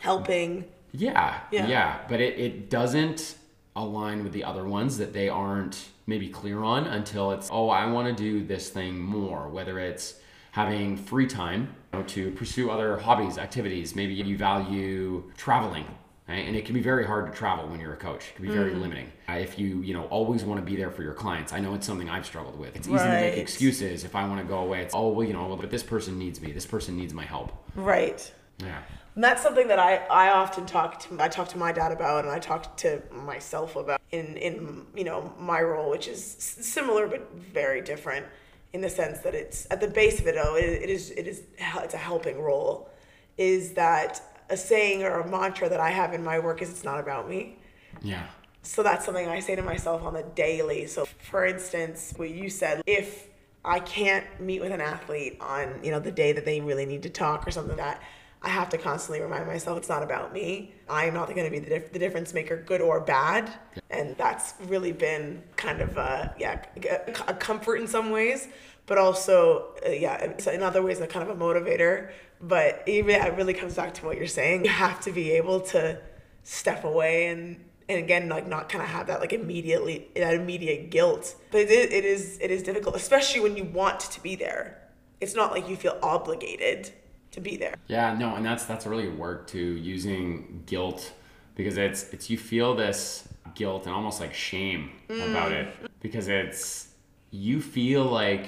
[0.00, 0.66] helping.
[0.92, 1.40] Yeah.
[1.50, 1.66] Yeah.
[1.66, 1.98] Yeah.
[2.08, 3.36] But it, it doesn't
[3.74, 7.86] align with the other ones that they aren't maybe clear on until it's, oh, I
[7.86, 10.16] want to do this thing more, whether it's
[10.52, 13.96] having free time you know, to pursue other hobbies, activities.
[13.96, 15.86] Maybe you value traveling.
[16.28, 16.46] Right?
[16.46, 18.28] And it can be very hard to travel when you're a coach.
[18.30, 18.80] It can be very mm.
[18.80, 19.12] limiting.
[19.28, 21.52] Uh, if you, you know, always want to be there for your clients.
[21.52, 22.74] I know it's something I've struggled with.
[22.74, 23.04] It's easy right.
[23.04, 24.80] to make excuses if I want to go away.
[24.80, 26.50] It's, oh, well, you know, but this person needs me.
[26.50, 27.52] This person needs my help.
[27.74, 28.32] Right.
[28.58, 28.80] Yeah.
[29.14, 32.24] And that's something that I, I often talk to I talk to my dad about
[32.24, 37.06] and I talk to myself about in in you know my role which is similar
[37.06, 38.26] but very different
[38.72, 41.28] in the sense that it's at the base of it though it, it is it
[41.28, 42.90] is it's a helping role
[43.38, 44.20] is that
[44.50, 47.28] a saying or a mantra that I have in my work is it's not about
[47.28, 47.58] me.
[48.02, 48.26] Yeah.
[48.62, 50.86] So that's something I say to myself on the daily.
[50.86, 53.28] So for instance, what you said, if
[53.64, 57.02] I can't meet with an athlete on, you know, the day that they really need
[57.02, 58.02] to talk or something like that
[58.44, 60.74] I have to constantly remind myself it's not about me.
[60.88, 63.50] I'm not going to be the, dif- the difference maker, good or bad.
[63.88, 68.48] And that's really been kind of a, yeah, a, a comfort in some ways,
[68.86, 72.10] but also, uh, yeah, in other ways, a kind of a motivator.
[72.40, 74.64] But even it really comes back to what you're saying.
[74.64, 75.98] You have to be able to
[76.42, 80.90] step away and and again like not kind of have that like immediately that immediate
[80.90, 84.34] guilt but it is, it is it is difficult especially when you want to be
[84.34, 84.78] there
[85.20, 86.90] it's not like you feel obligated
[87.34, 87.74] to be there.
[87.88, 91.12] Yeah, no, and that's that's really work to using guilt
[91.54, 95.30] because it's it's you feel this guilt and almost like shame mm.
[95.30, 95.68] about it
[96.00, 96.88] because it's
[97.30, 98.46] you feel like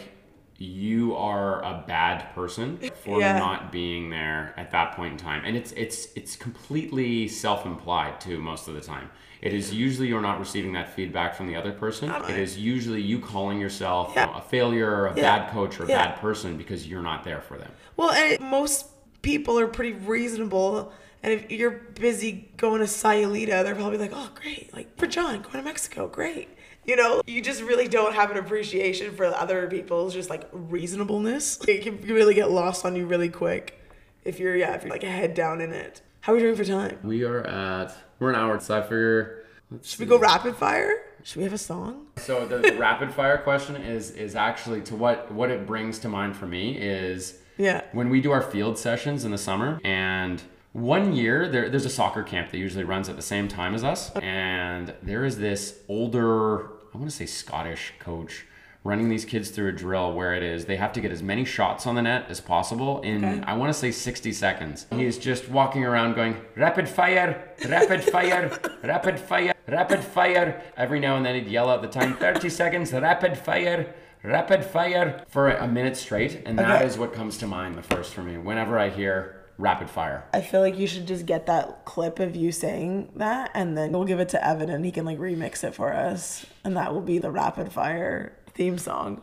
[0.58, 3.38] you are a bad person for yeah.
[3.38, 8.38] not being there at that point in time and it's it's it's completely self-implied too
[8.38, 9.10] most of the time
[9.42, 13.02] it is usually you're not receiving that feedback from the other person it is usually
[13.02, 14.34] you calling yourself yeah.
[14.36, 15.38] a failure or a yeah.
[15.38, 18.86] bad coach or a bad person because you're not there for them well, and most
[19.22, 20.92] people are pretty reasonable.
[21.22, 24.72] And if you're busy going to Sayulita, they're probably like, oh, great.
[24.72, 26.48] Like, for Jon, going to Mexico, great.
[26.86, 31.60] You know, you just really don't have an appreciation for other people's just like reasonableness.
[31.66, 33.80] It can really get lost on you really quick
[34.24, 36.00] if you're, yeah, if you're like a head down in it.
[36.20, 36.98] How are we doing for time?
[37.02, 39.44] We are at, we're an hour, so I figure.
[39.82, 41.02] Should we go rapid fire?
[41.24, 42.06] Should we have a song?
[42.18, 46.08] So the, the rapid fire question is is actually to what what it brings to
[46.08, 47.82] mind for me is yeah.
[47.92, 51.90] When we do our field sessions in the summer, and one year there, there's a
[51.90, 55.78] soccer camp that usually runs at the same time as us, and there is this
[55.88, 58.46] older, I want to say Scottish coach
[58.82, 61.44] running these kids through a drill where it is they have to get as many
[61.44, 63.42] shots on the net as possible in okay.
[63.44, 64.86] I want to say 60 seconds.
[64.90, 70.62] He is just walking around going rapid fire, rapid fire, rapid fire, rapid fire.
[70.74, 75.22] Every now and then he'd yell out the time 30 seconds, rapid fire rapid fire
[75.28, 76.86] for a minute straight, and that okay.
[76.86, 78.36] is what comes to mind the first for me.
[78.36, 80.24] Whenever I hear rapid fire.
[80.32, 83.92] I feel like you should just get that clip of you saying that and then
[83.92, 86.46] we'll give it to Evan and he can like remix it for us.
[86.64, 89.22] And that will be the rapid fire theme song.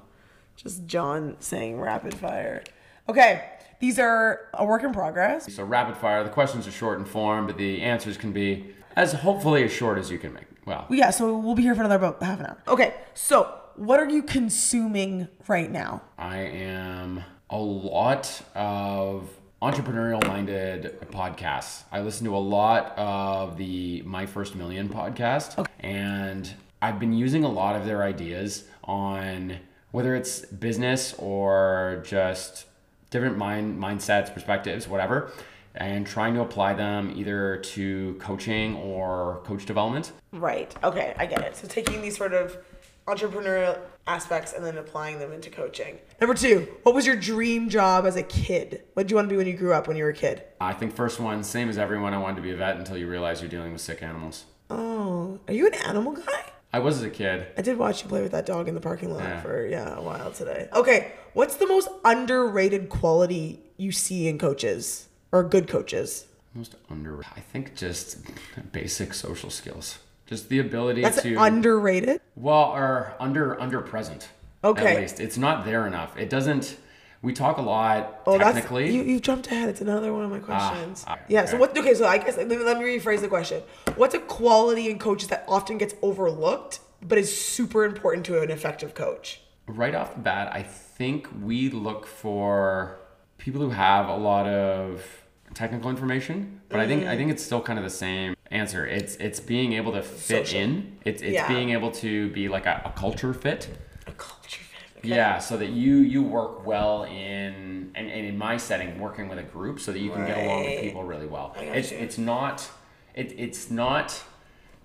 [0.56, 2.64] Just Jon saying rapid fire.
[3.10, 3.44] Okay,
[3.80, 5.54] these are a work in progress.
[5.54, 9.14] So rapid fire, the questions are short in form, but the answers can be as
[9.14, 10.46] hopefully as short as you can make.
[10.66, 12.58] Well, Yeah, so we'll be here for another about half an hour.
[12.68, 16.02] Okay, so what are you consuming right now?
[16.18, 19.30] I am a lot of
[19.64, 21.84] entrepreneurial minded podcasts.
[21.90, 27.46] I listen to a lot of the My First Million podcast, and I've been using
[27.46, 29.56] a lot of their ideas on
[29.92, 32.66] whether it's business or just
[33.10, 35.32] different mind mindsets, perspectives, whatever,
[35.76, 40.12] and trying to apply them either to coaching or coach development.
[40.34, 40.76] Right.
[40.84, 41.56] Okay, I get it.
[41.56, 42.58] So taking these sort of
[43.08, 43.78] entrepreneurial
[44.08, 45.98] aspects and then applying them into coaching.
[46.20, 48.84] Number two, what was your dream job as a kid?
[48.94, 50.44] What did you want to be when you grew up when you were a kid?
[50.60, 53.08] I think first one, same as everyone, I wanted to be a vet until you
[53.08, 54.46] realize you're dealing with sick animals.
[54.70, 56.44] Oh, are you an animal guy?
[56.72, 57.46] I was as a kid.
[57.58, 59.42] I did watch you play with that dog in the parking lot Yeah.
[59.42, 60.70] for yeah a while today.
[60.74, 66.26] Okay, what's the most underrated quality you see in coaches or good coaches?
[66.56, 68.18] Most under, I think just
[68.72, 70.00] basic social skills.
[70.26, 72.22] Just the ability That's to underrated.
[72.36, 74.30] well, or under under present.
[74.64, 74.96] Okay.
[74.96, 76.18] At least it's not there enough.
[76.18, 76.78] It doesn't.
[77.22, 78.84] We talk a lot Oh, technically.
[78.84, 79.04] that's you.
[79.04, 79.70] You jumped ahead.
[79.70, 81.04] It's another one of my questions.
[81.08, 81.46] ah, yeah.
[81.46, 81.58] So okay.
[81.60, 81.78] what?
[81.78, 81.94] Okay.
[81.94, 83.62] So I guess let me, let me rephrase the question.
[83.96, 88.50] What's a quality in coaches that often gets overlooked but is super important to an
[88.50, 89.42] effective coach?
[89.68, 93.00] right off the bat, I think we look for
[93.38, 95.02] people who have a lot of
[95.54, 96.88] technical information, but I Mm.
[96.88, 98.86] think I think it's still kind of the same answer.
[98.86, 100.62] It's it's being able to fit Social.
[100.62, 100.98] in.
[101.04, 101.48] It's it's Yeah.
[101.48, 103.70] being able to be like a, a culture fit.
[104.08, 105.00] A culture fit.
[105.00, 105.10] Okay.
[105.10, 109.40] Yeah, so that you you work well in and, and in my setting, working with
[109.40, 111.56] a group, so that you can get along with people really well.
[111.60, 112.04] It's gotcha.
[112.04, 112.70] it's not
[113.16, 114.24] it, it's not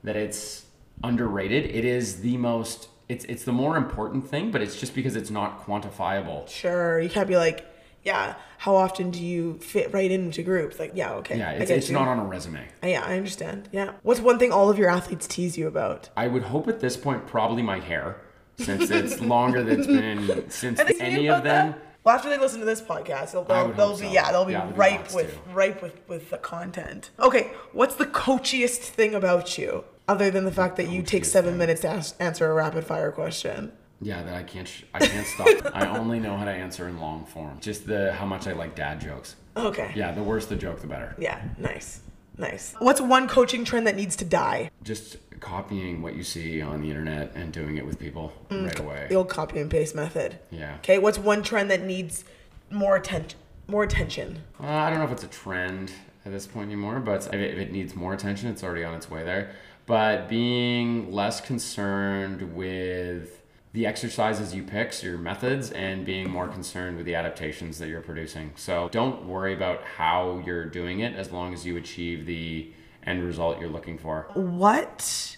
[0.02, 0.66] that it's
[1.04, 1.64] underrated.
[1.66, 5.30] It is the most it's it's the more important thing, but it's just because it's
[5.30, 6.48] not quantifiable.
[6.48, 7.00] Sure.
[7.00, 7.64] You can't be like,
[8.04, 8.34] yeah.
[8.58, 10.78] How often do you fit right into groups?
[10.78, 11.12] Like, yeah.
[11.14, 11.38] Okay.
[11.38, 12.66] Yeah, it's, it's not on a resume.
[12.82, 13.68] Uh, yeah, I understand.
[13.72, 13.92] Yeah.
[14.02, 16.08] What's one thing all of your athletes tease you about?
[16.16, 18.20] I would hope at this point probably my hair,
[18.58, 21.70] since it's longer than it's been since any of about that?
[21.72, 21.80] them.
[22.04, 24.12] Well, after they listen to this podcast, they'll, they'll, they'll be so.
[24.12, 25.50] yeah, they'll be Yeah, ripe with too.
[25.52, 27.10] ripe with with the content.
[27.20, 31.50] Okay, what's the coachiest thing about you, other than the fact that you take seven
[31.52, 31.58] thing.
[31.58, 33.72] minutes to ask, answer a rapid fire question?
[34.00, 34.68] Yeah, that I can't.
[34.68, 35.48] Sh- I can't stop.
[35.74, 37.58] I only know how to answer in long form.
[37.60, 39.36] Just the how much I like dad jokes.
[39.56, 39.92] Okay.
[39.96, 41.14] Yeah, the worse the joke, the better.
[41.18, 41.40] Yeah.
[41.58, 42.00] Nice.
[42.36, 42.74] Nice.
[42.78, 44.70] What's one coaching trend that needs to die?
[44.84, 48.66] Just copying what you see on the internet and doing it with people Mm.
[48.66, 49.06] right away.
[49.08, 50.38] The old copy and paste method.
[50.50, 50.76] Yeah.
[50.76, 50.98] Okay.
[50.98, 52.24] What's one trend that needs
[52.70, 53.38] more attention?
[53.66, 54.42] More attention.
[54.62, 55.90] Uh, I don't know if it's a trend
[56.24, 58.94] at this point anymore, but if it, if it needs more attention, it's already on
[58.94, 59.50] its way there.
[59.86, 63.37] But being less concerned with
[63.78, 68.00] the exercises you pick, your methods, and being more concerned with the adaptations that you're
[68.00, 68.50] producing.
[68.56, 72.72] So don't worry about how you're doing it as long as you achieve the
[73.04, 74.30] end result you're looking for.
[74.34, 75.36] What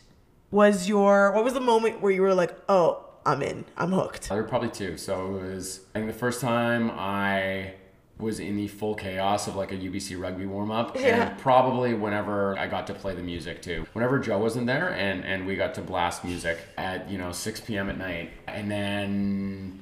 [0.51, 1.33] was your?
[1.33, 3.67] What was the moment where you were like, oh, I'm in.
[3.77, 4.31] I'm hooked.
[4.31, 4.97] There were probably two.
[4.97, 7.75] So it was, I think the first time I
[8.21, 11.31] was in the full chaos of like a UBC rugby warm up, Yeah.
[11.31, 13.87] and probably whenever I got to play the music too.
[13.93, 17.61] Whenever Joe wasn't there, and and we got to blast music at you know 6
[17.61, 17.89] p.m.
[17.91, 19.81] at night, and then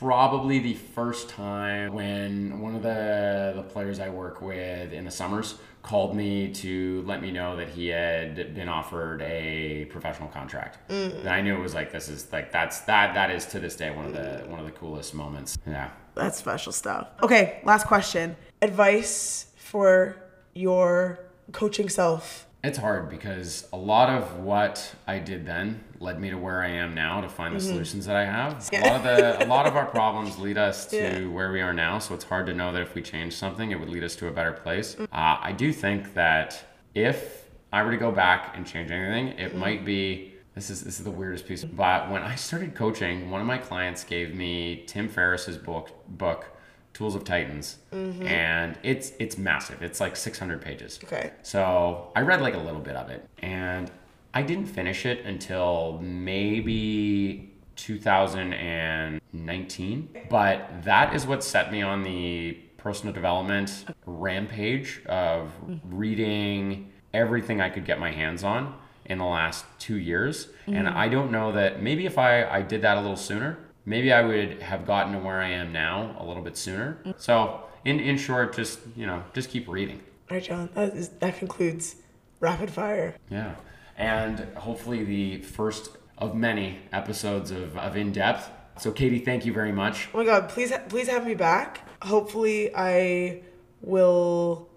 [0.00, 5.10] probably the first time when one of the the players I work with in the
[5.10, 10.78] summers called me to let me know that he had been offered a professional contract.
[10.90, 11.20] Mm.
[11.20, 13.76] And I knew it was like this is like that's that that is to this
[13.76, 15.56] day one of the one of the coolest moments.
[15.66, 15.90] Yeah.
[16.16, 17.08] That's special stuff.
[17.22, 18.36] Okay, last question.
[18.62, 20.16] Advice for
[20.54, 21.20] your
[21.52, 22.46] coaching self.
[22.64, 26.68] It's hard because a lot of what I did then led me to where I
[26.68, 27.68] am now to find the mm-hmm.
[27.68, 28.68] solutions that I have.
[28.72, 31.26] A lot of the a lot of our problems lead us to Yeah.
[31.28, 33.78] where we are now, so it's hard to know that if we change something, it
[33.78, 34.96] would lead us to a better place.
[34.96, 35.04] Mm.
[35.04, 36.64] Uh, I do think that
[36.94, 39.58] if I were to go back and change anything, it mm.
[39.58, 41.62] might be this is this is the weirdest piece.
[41.64, 46.46] But when I started coaching, one of my clients gave me Tim Ferriss's book book
[46.94, 48.26] Tools of Titans, mm-hmm.
[48.26, 49.82] and it's it's massive.
[49.82, 50.98] It's like 600 pages.
[51.04, 51.32] Okay.
[51.42, 53.90] So I read like a little bit of it, and
[54.32, 60.08] I didn't finish it until maybe 2019.
[60.30, 65.94] But that is what set me on the personal development rampage of mm-hmm.
[65.94, 68.74] reading everything I could get my hands on
[69.08, 70.48] in the last two years.
[70.66, 70.96] And mm-hmm.
[70.96, 74.22] I don't know that maybe if I, I did that a little sooner, maybe I
[74.22, 76.98] would have gotten to where I am now a little bit sooner.
[77.04, 77.14] Mm.
[77.18, 80.00] So, in, in short, just, you know, just keep reading.
[80.30, 80.68] All right, Jon.
[80.74, 81.96] That, is, that concludes
[82.40, 83.14] rapid fire.
[83.30, 83.54] Yeah.
[83.96, 88.50] And hopefully the first of many episodes of, of In Depth.
[88.78, 90.08] So, Katie, thank you very much.
[90.12, 90.50] Oh my God!
[90.50, 91.80] Please, please have me back.
[92.02, 93.40] Hopefully, I
[93.80, 94.68] will.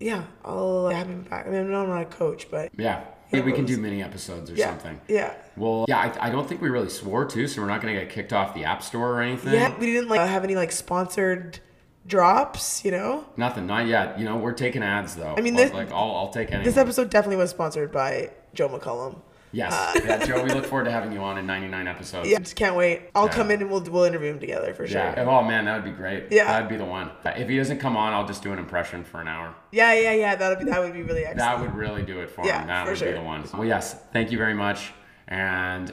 [0.00, 1.46] Yeah, I'll have me back.
[1.46, 3.04] I mean, I'm not a coach, but Yeah.
[3.30, 5.00] Yeah, we can do mini episodes or yeah, something.
[5.08, 7.94] yeah, Well, yeah, I, I don't think we really swore too, so we're not going
[7.94, 9.52] to get kicked off the App Store or anything.
[9.52, 9.76] yeah.
[9.78, 11.58] We didn't like have any like sponsored
[12.06, 13.26] drops, you know.
[13.36, 14.18] Nothing, not yet.
[14.18, 15.34] You know, we're taking ads though.
[15.36, 16.64] I mean, this- like I'll, I'll take any.
[16.64, 19.20] This episode definitely was sponsored by Joe McCullum.
[19.52, 20.42] Yes, uh, yeah, Joe.
[20.42, 22.28] We look forward to having you on in 99 episodes.
[22.28, 23.02] Yeah, just can't wait.
[23.14, 23.32] I'll Yeah.
[23.32, 25.00] come in and we'll we'll interview him together for sure.
[25.00, 25.24] Yeah.
[25.26, 26.24] Oh man, that would be great.
[26.30, 26.44] Yeah.
[26.44, 27.10] That'd be the one.
[27.24, 29.54] If he doesn't come on, I'll just do an impression for an hour.
[29.72, 30.34] Yeah, yeah, yeah.
[30.36, 31.38] That'd be that would be really excellent.
[31.38, 32.66] That would really do it for Yeah, him.
[32.68, 33.08] That for would sure.
[33.12, 33.44] be the one.
[33.54, 33.94] Well, yes.
[34.12, 34.92] Thank you very much.
[35.28, 35.92] And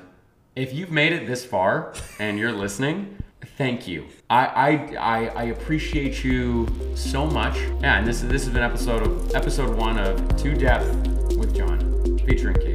[0.56, 3.18] if you've made it this far and you're listening,
[3.58, 4.06] thank you.
[4.30, 7.56] I I, I, I appreciate you so much.
[7.82, 8.00] Yeah.
[8.00, 10.88] And this is this has been episode of episode one of To Depth
[11.38, 11.80] with Jon,
[12.28, 12.75] featuring Katie.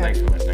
[0.00, 0.12] Yeah.
[0.12, 0.49] Thanks for listening.